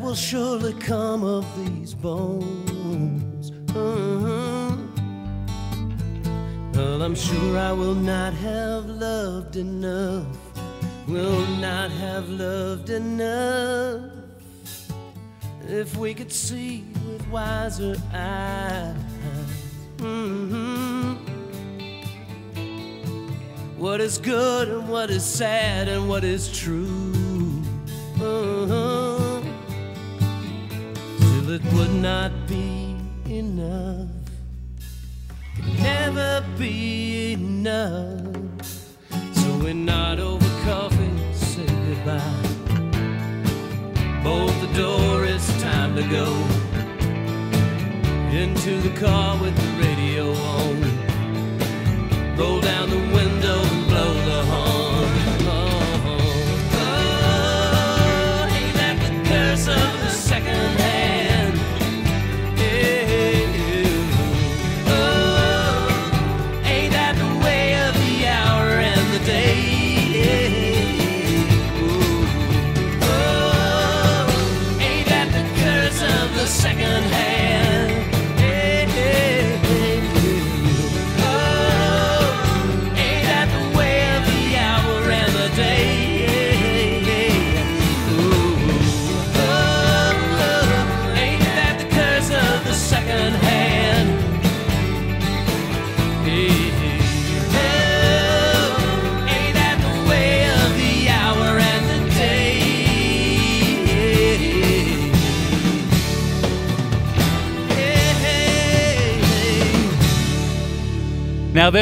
Will 0.00 0.14
surely 0.14 0.72
come 0.74 1.22
of 1.22 1.44
these 1.58 1.94
bones. 1.94 3.50
Mhm. 3.66 4.88
Well, 6.74 7.02
I'm 7.02 7.14
sure 7.14 7.58
I 7.58 7.72
will 7.72 7.94
not 7.94 8.32
have 8.34 8.86
loved 8.86 9.56
enough. 9.56 10.26
Will 11.06 11.46
not 11.60 11.90
have 11.90 12.28
loved 12.30 12.88
enough. 12.90 14.00
If 15.68 15.96
we 15.96 16.14
could 16.14 16.32
see 16.32 16.84
with 17.06 17.26
wiser 17.28 17.96
eyes. 18.14 18.94
Mhm. 19.98 21.18
What 23.76 24.00
is 24.00 24.18
good 24.18 24.68
and 24.68 24.88
what 24.88 25.10
is 25.10 25.24
sad 25.24 25.88
and 25.88 26.08
what 26.08 26.24
is 26.24 26.48
true. 26.48 27.12
Uh-huh. 28.20 29.09
It 31.52 31.64
would 31.72 31.92
not 31.94 32.30
be 32.46 32.94
enough. 33.26 34.06
Could 35.56 35.80
never 35.80 36.44
be 36.56 37.32
enough. 37.32 38.36
So 39.34 39.58
we're 39.58 39.74
not 39.74 40.20
over 40.20 40.46
coffee, 40.62 41.10
say 41.34 41.66
goodbye. 41.66 42.20
Bolt 44.22 44.54
the 44.60 44.70
door, 44.76 45.24
it's 45.24 45.50
time 45.60 45.96
to 45.96 46.02
go. 46.02 46.26
Into 48.30 48.80
the 48.88 48.94
car 49.00 49.36
with 49.42 49.56
the 49.56 49.72
radio 49.84 50.32
on. 50.32 50.76
Roll 52.36 52.60
down 52.60 52.90
the 52.90 53.09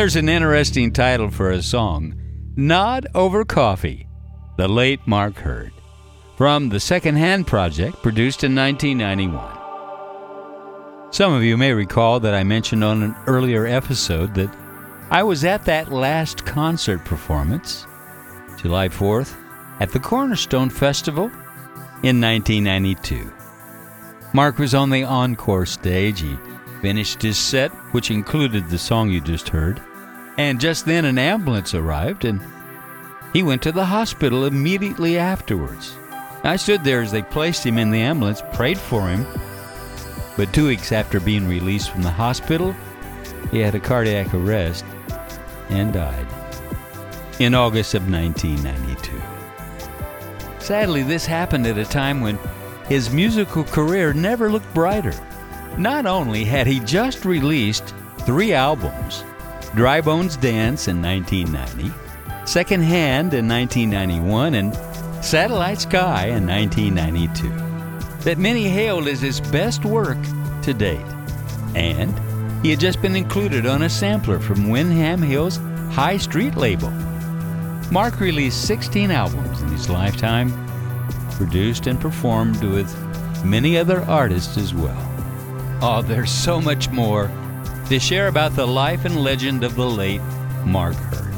there's 0.09 0.17
an 0.17 0.31
interesting 0.31 0.91
title 0.91 1.31
for 1.31 1.51
a 1.51 1.61
song 1.61 2.15
Nod 2.57 3.07
Over 3.15 3.45
Coffee, 3.45 4.09
the 4.57 4.67
late 4.67 5.07
Mark 5.07 5.37
Heard, 5.37 5.71
from 6.39 6.71
the 6.71 6.81
Secondhand 6.81 7.47
Project, 7.47 8.03
produced 8.03 8.43
in 8.43 8.55
1991. 8.55 11.13
Some 11.13 11.35
of 11.35 11.43
you 11.43 11.59
may 11.59 11.75
recall 11.75 12.21
that 12.21 12.33
I 12.33 12.43
mentioned 12.43 12.83
on 12.83 13.03
an 13.03 13.15
earlier 13.27 13.67
episode 13.67 14.35
that 14.37 14.49
I 15.11 15.23
was 15.23 15.45
at 15.45 15.67
that 15.67 15.93
last 15.93 16.47
concert 16.47 17.05
performance, 17.05 17.87
July 18.57 18.89
4th, 18.89 19.37
at 19.79 19.93
the 19.93 20.01
Cornerstone 20.01 20.71
Festival 20.71 21.27
in 22.03 22.19
1992. 22.19 23.31
Mark 24.33 24.57
was 24.57 24.75
on 24.75 24.89
the 24.89 25.05
encore 25.05 25.67
stage. 25.67 26.23
He 26.23 26.39
finished 26.81 27.21
his 27.21 27.37
set, 27.37 27.71
which 27.93 28.11
included 28.11 28.71
the 28.71 28.79
song 28.79 29.11
you 29.11 29.21
just 29.21 29.51
heard, 29.51 29.83
and 30.39 30.61
just 30.61 30.87
then 30.87 31.05
an 31.05 31.19
ambulance 31.19 31.75
arrived 31.75 32.25
and 32.25 32.41
he 33.33 33.43
went 33.43 33.61
to 33.63 33.73
the 33.73 33.85
hospital 33.85 34.47
immediately 34.47 35.19
afterwards. 35.19 35.95
I 36.45 36.57
stood 36.57 36.85
there 36.85 37.03
as 37.03 37.13
they 37.13 37.23
placed 37.23 37.67
him 37.67 37.77
in 37.77 37.91
the 37.91 38.01
ambulance, 38.01 38.43
prayed 38.53 38.79
for 38.79 39.09
him, 39.09 39.27
but 40.37 40.55
two 40.55 40.69
weeks 40.69 40.93
after 40.93 41.19
being 41.21 41.49
released 41.49 41.91
from 41.91 42.03
the 42.03 42.11
hospital, 42.11 42.75
he 43.51 43.59
had 43.59 43.75
a 43.75 43.81
cardiac 43.81 44.33
arrest 44.33 44.85
and 45.69 45.93
died 45.93 46.27
in 47.41 47.55
August 47.55 47.95
of 47.95 48.09
1992. 48.09 49.21
Sadly, 50.61 51.03
this 51.03 51.27
happened 51.27 51.67
at 51.67 51.79
a 51.79 51.85
time 51.85 52.21
when 52.21 52.39
his 52.89 53.11
musical 53.11 53.65
career 53.65 54.13
never 54.13 54.51
looked 54.51 54.73
brighter. 54.73 55.15
Not 55.77 56.07
only 56.07 56.45
had 56.45 56.67
he 56.67 56.81
just 56.81 57.25
released 57.25 57.95
three 58.21 58.53
albums 58.53 59.25
Dry 59.75 60.01
Bones 60.01 60.37
Dance 60.37 60.89
in 60.89 61.03
1990, 61.03 61.93
Second 62.47 62.83
Hand 62.83 63.35
in 63.35 63.47
1991, 63.47 64.55
and 64.55 64.75
Satellite 65.25 65.81
Sky 65.81 66.27
in 66.27 66.47
1992, 66.47 67.49
that 68.25 68.39
many 68.39 68.69
hailed 68.69 69.07
as 69.09 69.21
his 69.21 69.41
best 69.41 69.85
work 69.85 70.19
to 70.63 70.73
date. 70.73 71.05
And 71.75 72.19
he 72.65 72.71
had 72.71 72.81
just 72.81 73.03
been 73.03 73.15
included 73.15 73.67
on 73.67 73.83
a 73.83 73.91
sampler 73.91 74.41
from 74.41 74.69
Windham 74.69 75.23
Hill's 75.23 75.59
High 75.93 76.17
Street 76.17 76.57
label. 76.57 76.91
Mark 77.93 78.21
released 78.21 78.67
16 78.67 79.11
albums 79.11 79.61
in 79.63 79.69
his 79.69 79.89
lifetime, 79.89 80.51
produced 81.33 81.87
and 81.87 82.01
performed 82.01 82.63
with 82.65 82.93
many 83.45 83.79
other 83.79 84.01
artists 84.03 84.57
as 84.57 84.75
well. 84.75 85.05
Oh, 85.81 86.03
there's 86.03 86.31
so 86.31 86.61
much 86.61 86.91
more 86.91 87.31
to 87.89 87.99
share 87.99 88.29
about 88.29 88.55
the 88.55 88.67
life 88.67 89.07
and 89.07 89.23
legend 89.23 89.65
of 89.65 89.75
the 89.75 89.87
late 89.87 90.21
Mark 90.65 90.95
Heard. 90.95 91.35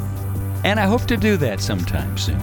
And 0.65 0.81
I 0.81 0.87
hope 0.87 1.07
to 1.07 1.17
do 1.17 1.37
that 1.37 1.61
sometime 1.61 2.19
soon. 2.19 2.43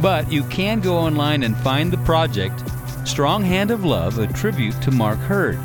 But 0.00 0.30
you 0.30 0.44
can 0.44 0.80
go 0.80 0.98
online 0.98 1.42
and 1.42 1.56
find 1.56 1.90
the 1.90 1.98
project 1.98 2.62
Strong 3.04 3.44
Hand 3.44 3.70
of 3.70 3.84
Love, 3.84 4.18
a 4.18 4.26
tribute 4.26 4.80
to 4.82 4.90
Mark 4.90 5.18
Heard. 5.20 5.58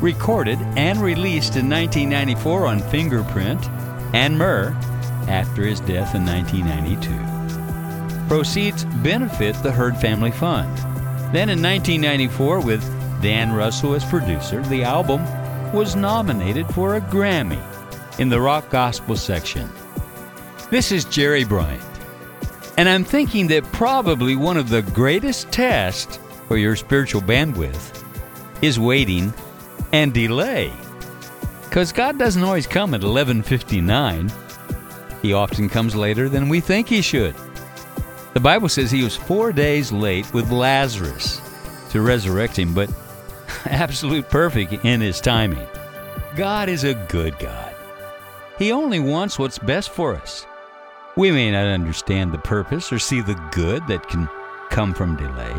Recorded 0.00 0.58
and 0.76 1.00
released 1.00 1.56
in 1.56 1.68
1994 1.68 2.66
on 2.66 2.80
Fingerprint 2.90 3.68
and 4.14 4.38
Myrrh 4.38 4.74
after 5.28 5.66
his 5.66 5.80
death 5.80 6.14
in 6.14 6.24
1992. 6.24 8.26
Proceeds 8.26 8.84
benefit 9.02 9.54
the 9.62 9.70
Heard 9.70 9.98
Family 9.98 10.30
Fund. 10.30 10.74
Then 11.34 11.50
in 11.50 11.60
1994, 11.60 12.60
with 12.60 12.82
Dan 13.20 13.52
Russell 13.52 13.94
as 13.94 14.04
producer, 14.04 14.62
the 14.62 14.82
album 14.82 15.20
was 15.74 15.96
nominated 15.96 16.72
for 16.72 16.94
a 16.94 17.00
Grammy 17.00 17.60
in 18.20 18.28
the 18.28 18.40
rock 18.40 18.70
gospel 18.70 19.16
section. 19.16 19.68
This 20.70 20.92
is 20.92 21.04
Jerry 21.04 21.42
Bryant, 21.42 21.82
and 22.78 22.88
I'm 22.88 23.02
thinking 23.02 23.48
that 23.48 23.64
probably 23.72 24.36
one 24.36 24.56
of 24.56 24.68
the 24.68 24.82
greatest 24.82 25.50
tests 25.50 26.20
for 26.46 26.56
your 26.56 26.76
spiritual 26.76 27.22
bandwidth 27.22 28.04
is 28.62 28.78
waiting 28.78 29.34
and 29.92 30.14
delay. 30.14 30.72
Because 31.64 31.90
God 31.90 32.20
doesn't 32.20 32.44
always 32.44 32.68
come 32.68 32.94
at 32.94 33.02
11:59. 33.02 34.30
He 35.22 35.32
often 35.32 35.68
comes 35.68 35.96
later 35.96 36.28
than 36.28 36.48
we 36.48 36.60
think 36.60 36.86
he 36.86 37.02
should. 37.02 37.34
The 38.32 38.40
Bible 38.40 38.68
says 38.68 38.92
he 38.92 39.02
was 39.02 39.16
4 39.16 39.52
days 39.52 39.90
late 39.90 40.32
with 40.32 40.52
Lazarus. 40.52 41.40
to 41.94 42.00
resurrect 42.02 42.58
him, 42.58 42.74
but 42.74 42.90
absolute 43.70 44.28
perfect 44.28 44.84
in 44.84 45.00
his 45.00 45.20
timing. 45.20 45.66
God 46.36 46.68
is 46.68 46.84
a 46.84 46.94
good 47.08 47.38
God. 47.38 47.74
He 48.58 48.72
only 48.72 49.00
wants 49.00 49.38
what's 49.38 49.58
best 49.58 49.90
for 49.90 50.14
us. 50.14 50.46
We 51.16 51.30
may 51.30 51.50
not 51.50 51.66
understand 51.66 52.32
the 52.32 52.38
purpose 52.38 52.92
or 52.92 52.98
see 52.98 53.20
the 53.20 53.40
good 53.52 53.86
that 53.86 54.08
can 54.08 54.28
come 54.70 54.94
from 54.94 55.16
delay, 55.16 55.54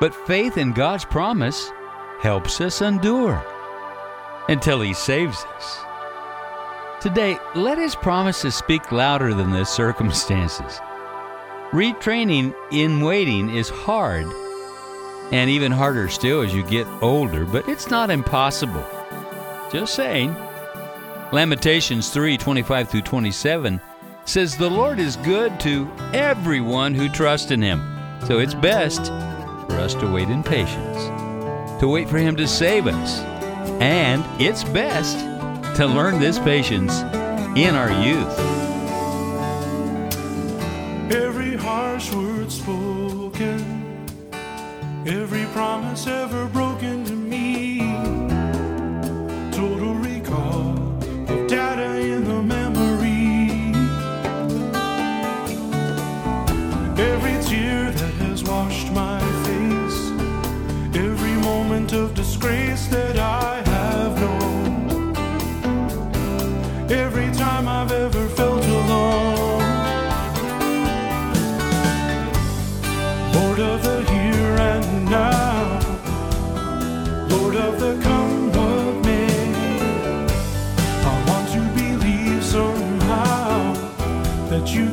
but 0.00 0.14
faith 0.26 0.56
in 0.56 0.72
God's 0.72 1.04
promise 1.04 1.70
helps 2.20 2.60
us 2.60 2.80
endure 2.80 3.44
until 4.48 4.80
He 4.80 4.94
saves 4.94 5.44
us. 5.56 5.78
Today, 7.00 7.38
let 7.54 7.76
His 7.76 7.94
promises 7.94 8.54
speak 8.54 8.92
louder 8.92 9.34
than 9.34 9.50
the 9.50 9.64
circumstances. 9.64 10.80
Retraining 11.70 12.54
in 12.72 13.00
waiting 13.00 13.50
is 13.54 13.68
hard, 13.68 14.26
and 15.34 15.50
even 15.50 15.72
harder 15.72 16.08
still 16.08 16.42
as 16.42 16.54
you 16.54 16.62
get 16.62 16.86
older, 17.02 17.44
but 17.44 17.68
it's 17.68 17.90
not 17.90 18.08
impossible. 18.08 18.86
Just 19.72 19.96
saying. 19.96 20.32
Lamentations 21.32 22.10
3 22.10 22.38
25 22.38 22.88
through 22.88 23.02
27 23.02 23.80
says, 24.26 24.56
The 24.56 24.70
Lord 24.70 25.00
is 25.00 25.16
good 25.16 25.58
to 25.58 25.90
everyone 26.12 26.94
who 26.94 27.08
trusts 27.08 27.50
in 27.50 27.60
Him. 27.60 27.82
So 28.28 28.38
it's 28.38 28.54
best 28.54 29.06
for 29.06 29.72
us 29.72 29.94
to 29.94 30.06
wait 30.08 30.28
in 30.28 30.44
patience, 30.44 31.80
to 31.80 31.88
wait 31.88 32.08
for 32.08 32.18
Him 32.18 32.36
to 32.36 32.46
save 32.46 32.86
us. 32.86 33.18
And 33.82 34.24
it's 34.40 34.62
best 34.62 35.18
to 35.78 35.84
learn 35.84 36.20
this 36.20 36.38
patience 36.38 37.00
in 37.58 37.74
our 37.74 37.90
youth. 38.04 38.38
Every 41.12 41.56
harsh 41.56 42.12
word 42.12 42.52
spoken, 42.52 43.73
every 45.06 45.44
promise 45.46 46.06
ever 46.06 46.46
broken 46.46 47.04
to 47.04 47.12
me. 47.12 47.80
Total 49.52 49.94
recall 49.94 50.78
of 51.28 51.46
data 51.46 51.96
in 52.00 52.24
the 52.24 52.42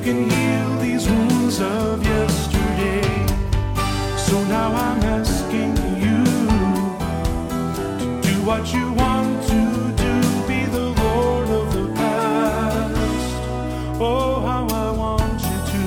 can 0.04 0.30
heal 0.30 0.78
these 0.78 1.08
wounds 1.08 1.62
of 1.62 2.04
yesterday. 2.04 3.04
So 4.18 4.44
now 4.46 4.74
I'm 4.74 5.04
asking 5.04 5.78
you 6.02 6.24
to 7.78 8.22
do 8.22 8.34
what 8.44 8.74
you 8.74 8.92
want 8.94 9.44
to 9.44 9.92
do, 10.04 10.14
be 10.48 10.66
the 10.66 10.88
Lord 11.04 11.50
of 11.50 11.74
the 11.74 11.88
past. 11.94 12.96
Oh, 14.02 14.42
how 14.42 14.66
I 14.68 14.92
want 15.04 15.40
you 15.50 15.60
to 15.74 15.84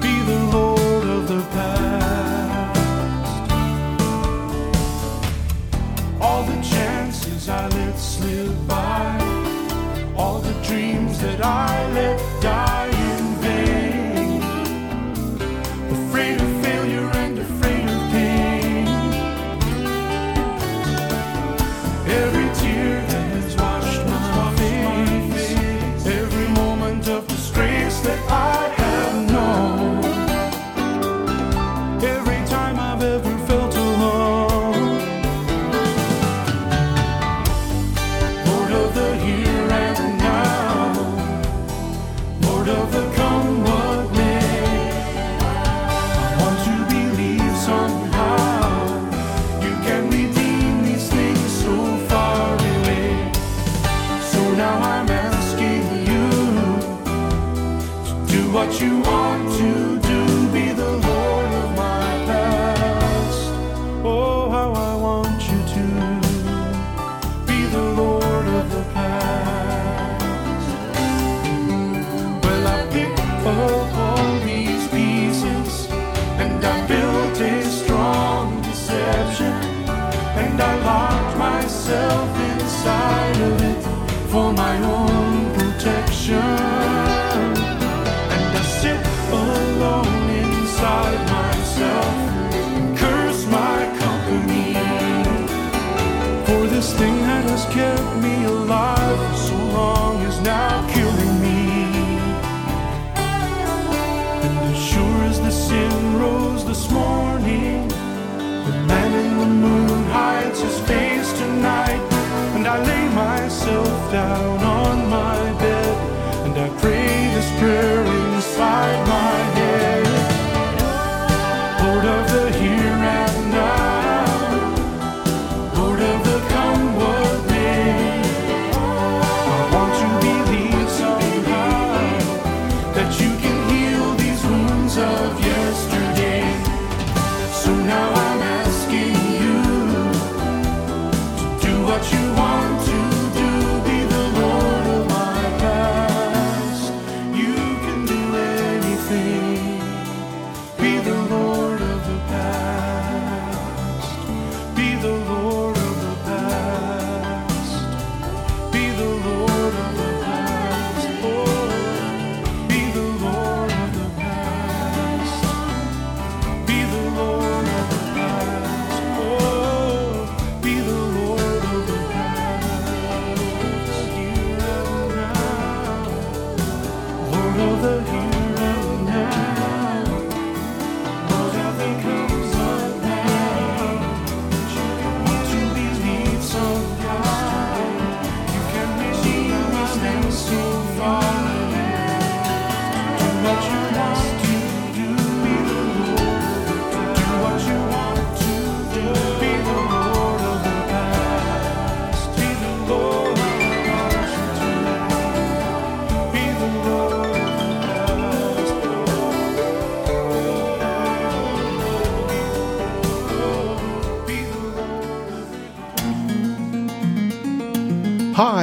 be 0.00 0.14
the 0.30 0.40
Lord 0.56 1.04
of 1.16 1.26
the 1.26 1.42
past. 1.56 3.42
All 6.20 6.44
the 6.44 6.60
chances 6.62 7.48
I 7.48 7.66
let 7.68 7.98
slip 7.98 8.54
by, 8.68 9.18
all 10.16 10.38
the 10.38 10.54
dreams 10.62 11.18
that 11.22 11.44
I 11.44 11.71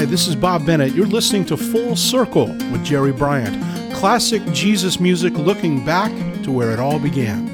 this 0.10 0.28
is 0.28 0.36
Bob 0.36 0.66
Bennett. 0.66 0.94
You're 0.94 1.06
listening 1.06 1.46
to 1.46 1.56
Full 1.56 1.96
Circle 1.96 2.48
with 2.48 2.84
Jerry 2.84 3.12
Bryant. 3.12 3.56
Classic 3.94 4.42
Jesus 4.52 5.00
music 5.00 5.34
looking 5.34 5.86
back 5.86 6.12
to 6.44 6.52
where 6.52 6.72
it 6.72 6.80
all 6.80 6.98
began. 6.98 7.49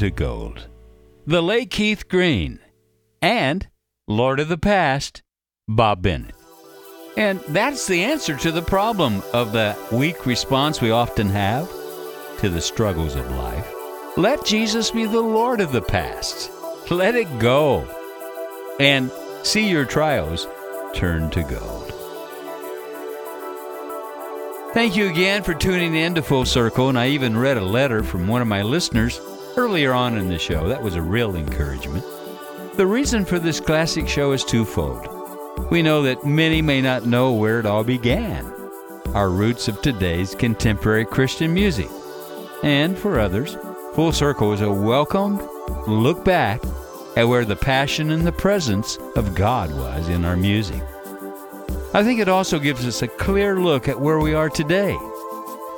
Trials 0.00 0.08
Turn 0.08 0.08
to 0.08 0.16
Gold. 0.16 0.68
The 1.26 1.42
late 1.42 1.70
Keith 1.70 2.08
Green. 2.08 2.58
And 3.20 3.68
Lord 4.08 4.40
of 4.40 4.48
the 4.48 4.56
Past, 4.56 5.22
Bob 5.68 6.00
Bennett. 6.02 6.34
And 7.18 7.40
that's 7.40 7.86
the 7.86 8.02
answer 8.04 8.34
to 8.38 8.50
the 8.50 8.62
problem 8.62 9.22
of 9.34 9.52
the 9.52 9.76
weak 9.92 10.24
response 10.24 10.80
we 10.80 10.90
often 10.90 11.28
have 11.28 11.70
to 12.38 12.48
the 12.48 12.62
struggles 12.62 13.14
of 13.14 13.30
life. 13.32 13.70
Let 14.16 14.46
Jesus 14.46 14.90
be 14.90 15.04
the 15.04 15.20
Lord 15.20 15.60
of 15.60 15.72
the 15.72 15.82
past. 15.82 16.50
Let 16.90 17.14
it 17.14 17.38
go. 17.38 17.86
And 18.80 19.10
see 19.42 19.68
your 19.68 19.84
trials 19.84 20.48
turn 20.94 21.30
to 21.30 21.42
gold. 21.42 21.92
Thank 24.72 24.96
you 24.96 25.10
again 25.10 25.42
for 25.42 25.52
tuning 25.52 25.94
in 25.94 26.14
to 26.14 26.22
Full 26.22 26.46
Circle. 26.46 26.88
And 26.88 26.98
I 26.98 27.08
even 27.08 27.36
read 27.36 27.58
a 27.58 27.64
letter 27.64 28.02
from 28.02 28.28
one 28.28 28.40
of 28.40 28.48
my 28.48 28.62
listeners 28.62 29.20
earlier 29.56 29.92
on 29.92 30.16
in 30.16 30.28
the 30.28 30.38
show. 30.38 30.68
That 30.68 30.82
was 30.82 30.94
a 30.94 31.02
real 31.02 31.36
encouragement. 31.36 32.04
The 32.76 32.86
reason 32.86 33.24
for 33.24 33.38
this 33.38 33.60
classic 33.60 34.08
show 34.08 34.32
is 34.32 34.44
twofold. 34.44 35.06
We 35.70 35.82
know 35.82 36.02
that 36.02 36.24
many 36.24 36.62
may 36.62 36.80
not 36.80 37.06
know 37.06 37.32
where 37.32 37.60
it 37.60 37.66
all 37.66 37.84
began 37.84 38.52
our 39.14 39.28
roots 39.28 39.66
of 39.68 39.82
today's 39.82 40.34
contemporary 40.34 41.04
Christian 41.04 41.52
music. 41.52 41.88
And 42.62 42.96
for 42.96 43.18
others, 43.18 43.56
Full 43.94 44.12
Circle 44.12 44.52
is 44.52 44.60
a 44.60 44.70
welcomed 44.70 45.42
look 45.86 46.24
back 46.24 46.62
at 47.16 47.26
where 47.28 47.44
the 47.44 47.56
passion 47.56 48.10
and 48.12 48.24
the 48.24 48.32
presence 48.32 48.98
of 49.16 49.34
God 49.34 49.74
was 49.74 50.08
in 50.08 50.24
our 50.24 50.36
music. 50.36 50.82
I 51.92 52.04
think 52.04 52.20
it 52.20 52.28
also 52.28 52.60
gives 52.60 52.86
us 52.86 53.02
a 53.02 53.08
clear 53.08 53.58
look 53.58 53.88
at 53.88 54.00
where 54.00 54.20
we 54.20 54.32
are 54.32 54.48
today. 54.48 54.96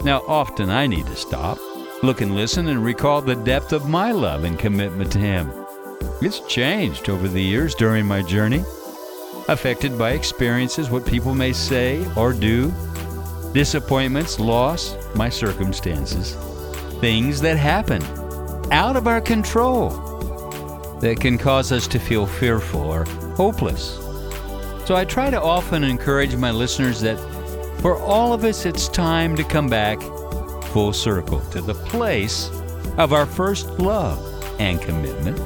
Now, 0.05 0.23
often 0.29 0.69
I 0.69 0.87
need 0.87 1.07
to 1.07 1.17
stop, 1.17 1.59
look 2.03 2.21
and 2.21 2.35
listen, 2.35 2.69
and 2.69 2.85
recall 2.85 3.23
the 3.23 3.37
depth 3.37 3.73
of 3.73 3.89
my 3.89 4.11
love 4.11 4.43
and 4.43 4.59
commitment 4.59 5.13
to 5.13 5.19
Him. 5.19 5.53
It's 6.21 6.41
changed 6.41 7.09
over 7.09 7.29
the 7.29 7.43
years 7.43 7.77
during 7.77 8.07
my 8.07 8.23
journey, 8.23 8.65
affected 9.49 9.97
by 9.97 10.11
experiences, 10.11 10.91
what 10.91 11.07
people 11.07 11.35
may 11.35 11.53
say 11.53 12.05
or 12.17 12.33
do, 12.33 12.73
disappointments, 13.53 14.41
loss, 14.41 14.97
my 15.15 15.29
circumstances, 15.29 16.35
things 17.01 17.41
that 17.41 17.57
happen 17.57 18.03
out 18.73 18.97
of 18.97 19.07
our 19.07 19.21
control 19.21 19.91
that 21.01 21.21
can 21.21 21.39
cause 21.39 21.71
us 21.71 21.87
to 21.87 22.01
feel 22.01 22.27
fearful 22.27 22.81
or 22.81 23.05
hopeless. 23.37 23.99
So 24.87 24.97
I 24.97 25.05
try 25.05 25.31
to 25.31 25.41
often 25.41 25.85
encourage 25.85 26.35
my 26.35 26.51
listeners 26.51 27.01
that 27.03 27.19
for 27.81 27.97
all 27.97 28.33
of 28.33 28.45
us, 28.45 28.65
it's 28.65 28.89
time 28.89 29.37
to 29.37 29.45
come 29.45 29.69
back 29.69 30.01
full 30.73 30.93
circle 30.93 31.41
to 31.51 31.61
the 31.61 31.75
place 31.75 32.51
of 32.97 33.13
our 33.13 33.27
first 33.27 33.69
love 33.79 34.19
and 34.59 34.81
commitment 34.81 35.39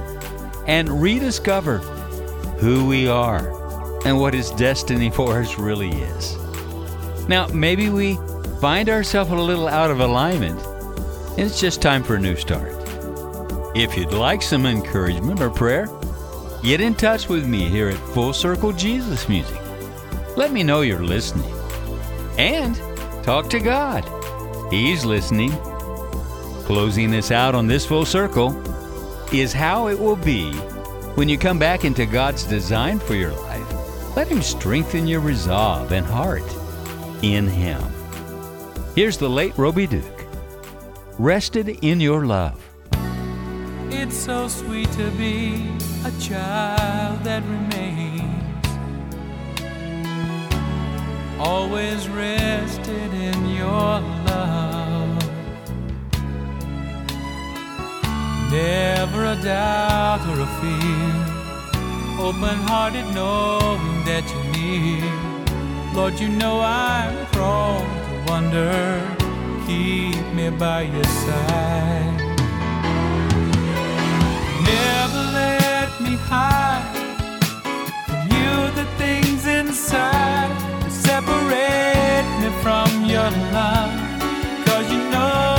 and 0.67 0.89
rediscover 1.03 1.79
who 2.59 2.87
we 2.87 3.09
are 3.09 3.51
and 4.07 4.19
what 4.19 4.35
His 4.35 4.51
destiny 4.53 5.11
for 5.11 5.41
us 5.41 5.59
really 5.59 5.91
is. 5.91 6.37
Now, 7.29 7.49
maybe 7.49 7.91
we 7.91 8.19
find 8.61 8.89
ourselves 8.89 9.31
a 9.31 9.35
little 9.35 9.69
out 9.69 9.91
of 9.91 10.01
alignment 10.01 10.61
and 11.39 11.41
it's 11.41 11.61
just 11.61 11.83
time 11.83 12.03
for 12.03 12.15
a 12.15 12.21
new 12.21 12.37
start. 12.37 12.73
If 13.77 13.97
you'd 13.97 14.13
like 14.13 14.41
some 14.41 14.65
encouragement 14.65 15.41
or 15.41 15.51
prayer, 15.51 15.89
get 16.63 16.81
in 16.81 16.95
touch 16.95 17.29
with 17.29 17.47
me 17.47 17.69
here 17.69 17.89
at 17.89 17.99
Full 18.15 18.33
Circle 18.33 18.73
Jesus 18.73 19.29
Music. 19.29 19.61
Let 20.37 20.53
me 20.53 20.63
know 20.63 20.81
you're 20.81 21.03
listening. 21.03 21.53
And 22.39 22.75
talk 23.23 23.51
to 23.51 23.61
God. 23.61 24.16
He's 24.71 25.05
listening. 25.05 25.53
Closing 26.65 27.11
this 27.11 27.31
out 27.31 27.55
on 27.55 27.69
this 27.69 27.87
full 27.87 28.05
circle 28.05 28.51
is 29.33 29.53
how 29.53 29.87
it 29.89 29.99
will 29.99 30.17
be 30.17 30.51
when 31.15 31.29
you 31.29 31.39
come 31.39 31.59
back 31.59 31.85
into 31.85 32.05
God's 32.05 32.43
design 32.45 32.99
for 32.99 33.15
your 33.15 33.33
life. 33.33 34.17
Let 34.17 34.27
Him 34.27 34.43
strengthen 34.43 35.07
your 35.07 35.21
resolve 35.21 35.93
and 35.93 36.05
heart 36.05 36.43
in 37.23 37.47
Him. 37.47 37.81
Here's 38.97 39.19
the 39.19 39.31
late 39.31 39.57
Roby 39.57 39.87
Duke. 39.87 40.25
Rested 41.19 41.69
in 41.83 42.01
your 42.01 42.27
love. 42.27 42.61
It's 43.91 44.17
so 44.17 44.49
sweet 44.49 44.91
to 44.93 45.11
be 45.13 45.71
a 46.05 46.11
child 46.21 47.23
that 47.23 47.43
remains 47.45 48.47
always 51.39 52.09
rested 52.09 53.13
in 53.15 53.49
your 53.51 53.71
love. 53.71 54.16
Never 58.57 59.27
a 59.27 59.37
doubt 59.37 60.23
or 60.31 60.39
a 60.41 60.51
fear, 60.61 61.13
open 62.27 62.57
hearted 62.69 63.05
knowing 63.15 63.99
that 64.09 64.25
you're 64.33 64.49
near. 64.57 65.05
Lord, 65.93 66.19
you 66.19 66.29
know 66.31 66.61
I'm 66.63 67.27
prone 67.35 67.85
to 68.07 68.15
wonder. 68.33 68.75
Keep 69.67 70.25
me 70.33 70.49
by 70.49 70.83
your 70.95 71.05
side. 71.05 72.19
Never 74.73 75.23
let 75.43 75.91
me 76.01 76.17
hide 76.33 76.97
from 78.07 78.23
you 78.37 78.53
the 78.79 78.87
things 78.97 79.47
inside 79.47 80.51
that 80.81 80.93
separate 81.09 82.29
me 82.41 82.49
from 82.63 83.05
your 83.05 83.31
love. 83.53 83.93
Cause 84.65 84.91
you 84.91 85.03
know 85.11 85.56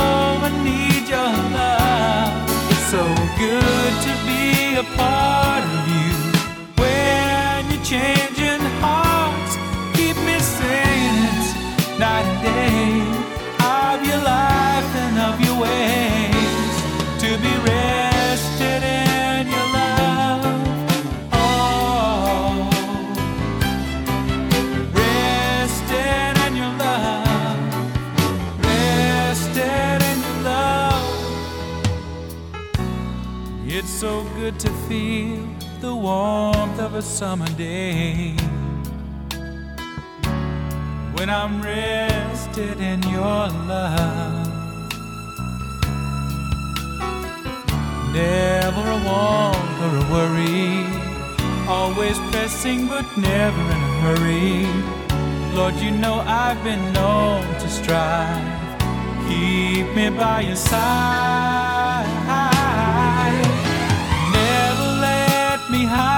so 2.90 3.04
good 3.36 3.92
to 4.00 4.12
be 4.24 4.76
a 4.76 5.47
to 34.58 34.70
feel 34.88 35.46
the 35.80 35.94
warmth 35.94 36.80
of 36.80 36.94
a 36.94 37.02
summer 37.02 37.46
day 37.50 38.34
when 41.12 41.30
I'm 41.30 41.62
rested 41.62 42.80
in 42.80 43.00
your 43.04 43.46
love. 43.70 44.48
Never 48.12 48.84
a 48.96 49.00
want 49.06 49.76
or 49.84 49.92
a 49.96 50.06
worry, 50.10 50.86
always 51.68 52.18
pressing 52.32 52.88
but 52.88 53.06
never 53.16 53.60
in 53.60 53.80
a 53.90 53.94
hurry. 54.02 54.66
Lord, 55.56 55.74
you 55.76 55.92
know 55.92 56.24
I've 56.26 56.62
been 56.64 56.92
known 56.92 57.42
to 57.60 57.68
strive. 57.68 58.58
Keep 59.28 59.94
me 59.94 60.10
by 60.10 60.40
your 60.40 60.56
side. 60.56 61.57
Let 65.90 66.17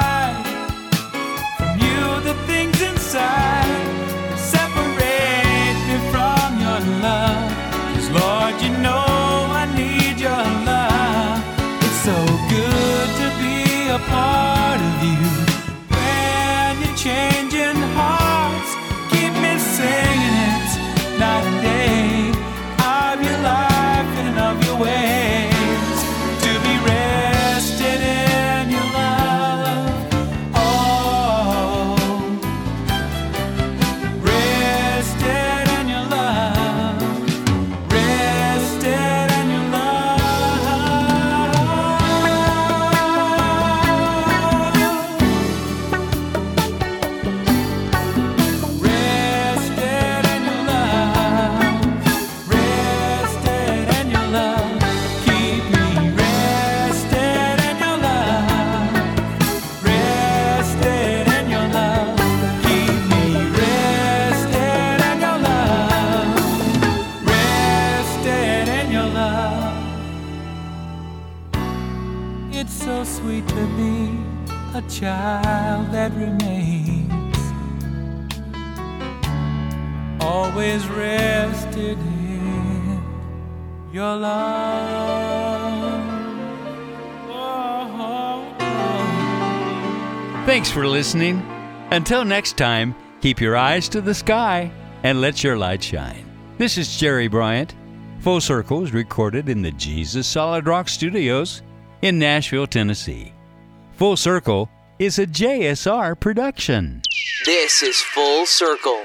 that 76.11 76.19
remains 76.19 77.37
always 80.21 80.87
rested 80.89 81.99
in 81.99 83.03
your 83.93 84.17
love. 84.17 86.01
Oh, 87.29 87.97
oh, 87.99 88.57
oh. 88.61 90.43
Thanks 90.47 90.71
for 90.71 90.87
listening. 90.87 91.43
Until 91.91 92.25
next 92.25 92.57
time, 92.57 92.95
keep 93.21 93.41
your 93.41 93.57
eyes 93.57 93.89
to 93.91 94.01
the 94.01 94.15
sky 94.15 94.71
and 95.03 95.21
let 95.21 95.43
your 95.43 95.57
light 95.57 95.83
shine. 95.83 96.25
This 96.59 96.79
is 96.79 96.97
Jerry 96.97 97.27
Bryant. 97.29 97.75
Full 98.21 98.41
Circle 98.41 98.85
is 98.85 98.93
recorded 98.93 99.49
in 99.49 99.63
the 99.63 99.73
Jesus 99.73 100.27
Solid 100.27 100.67
Rock 100.67 100.89
Studios 100.89 101.63
in 102.03 102.19
Nashville, 102.19 102.67
Tennessee. 102.67 103.33
Full 103.97 104.17
Circle 104.17 104.69
is 105.01 105.19
a 105.19 105.27
JSR 105.27 106.21
production. 106.21 107.01
This 107.47 107.83
is 107.83 107.97
Full 108.03 108.45
Circle. 108.45 109.03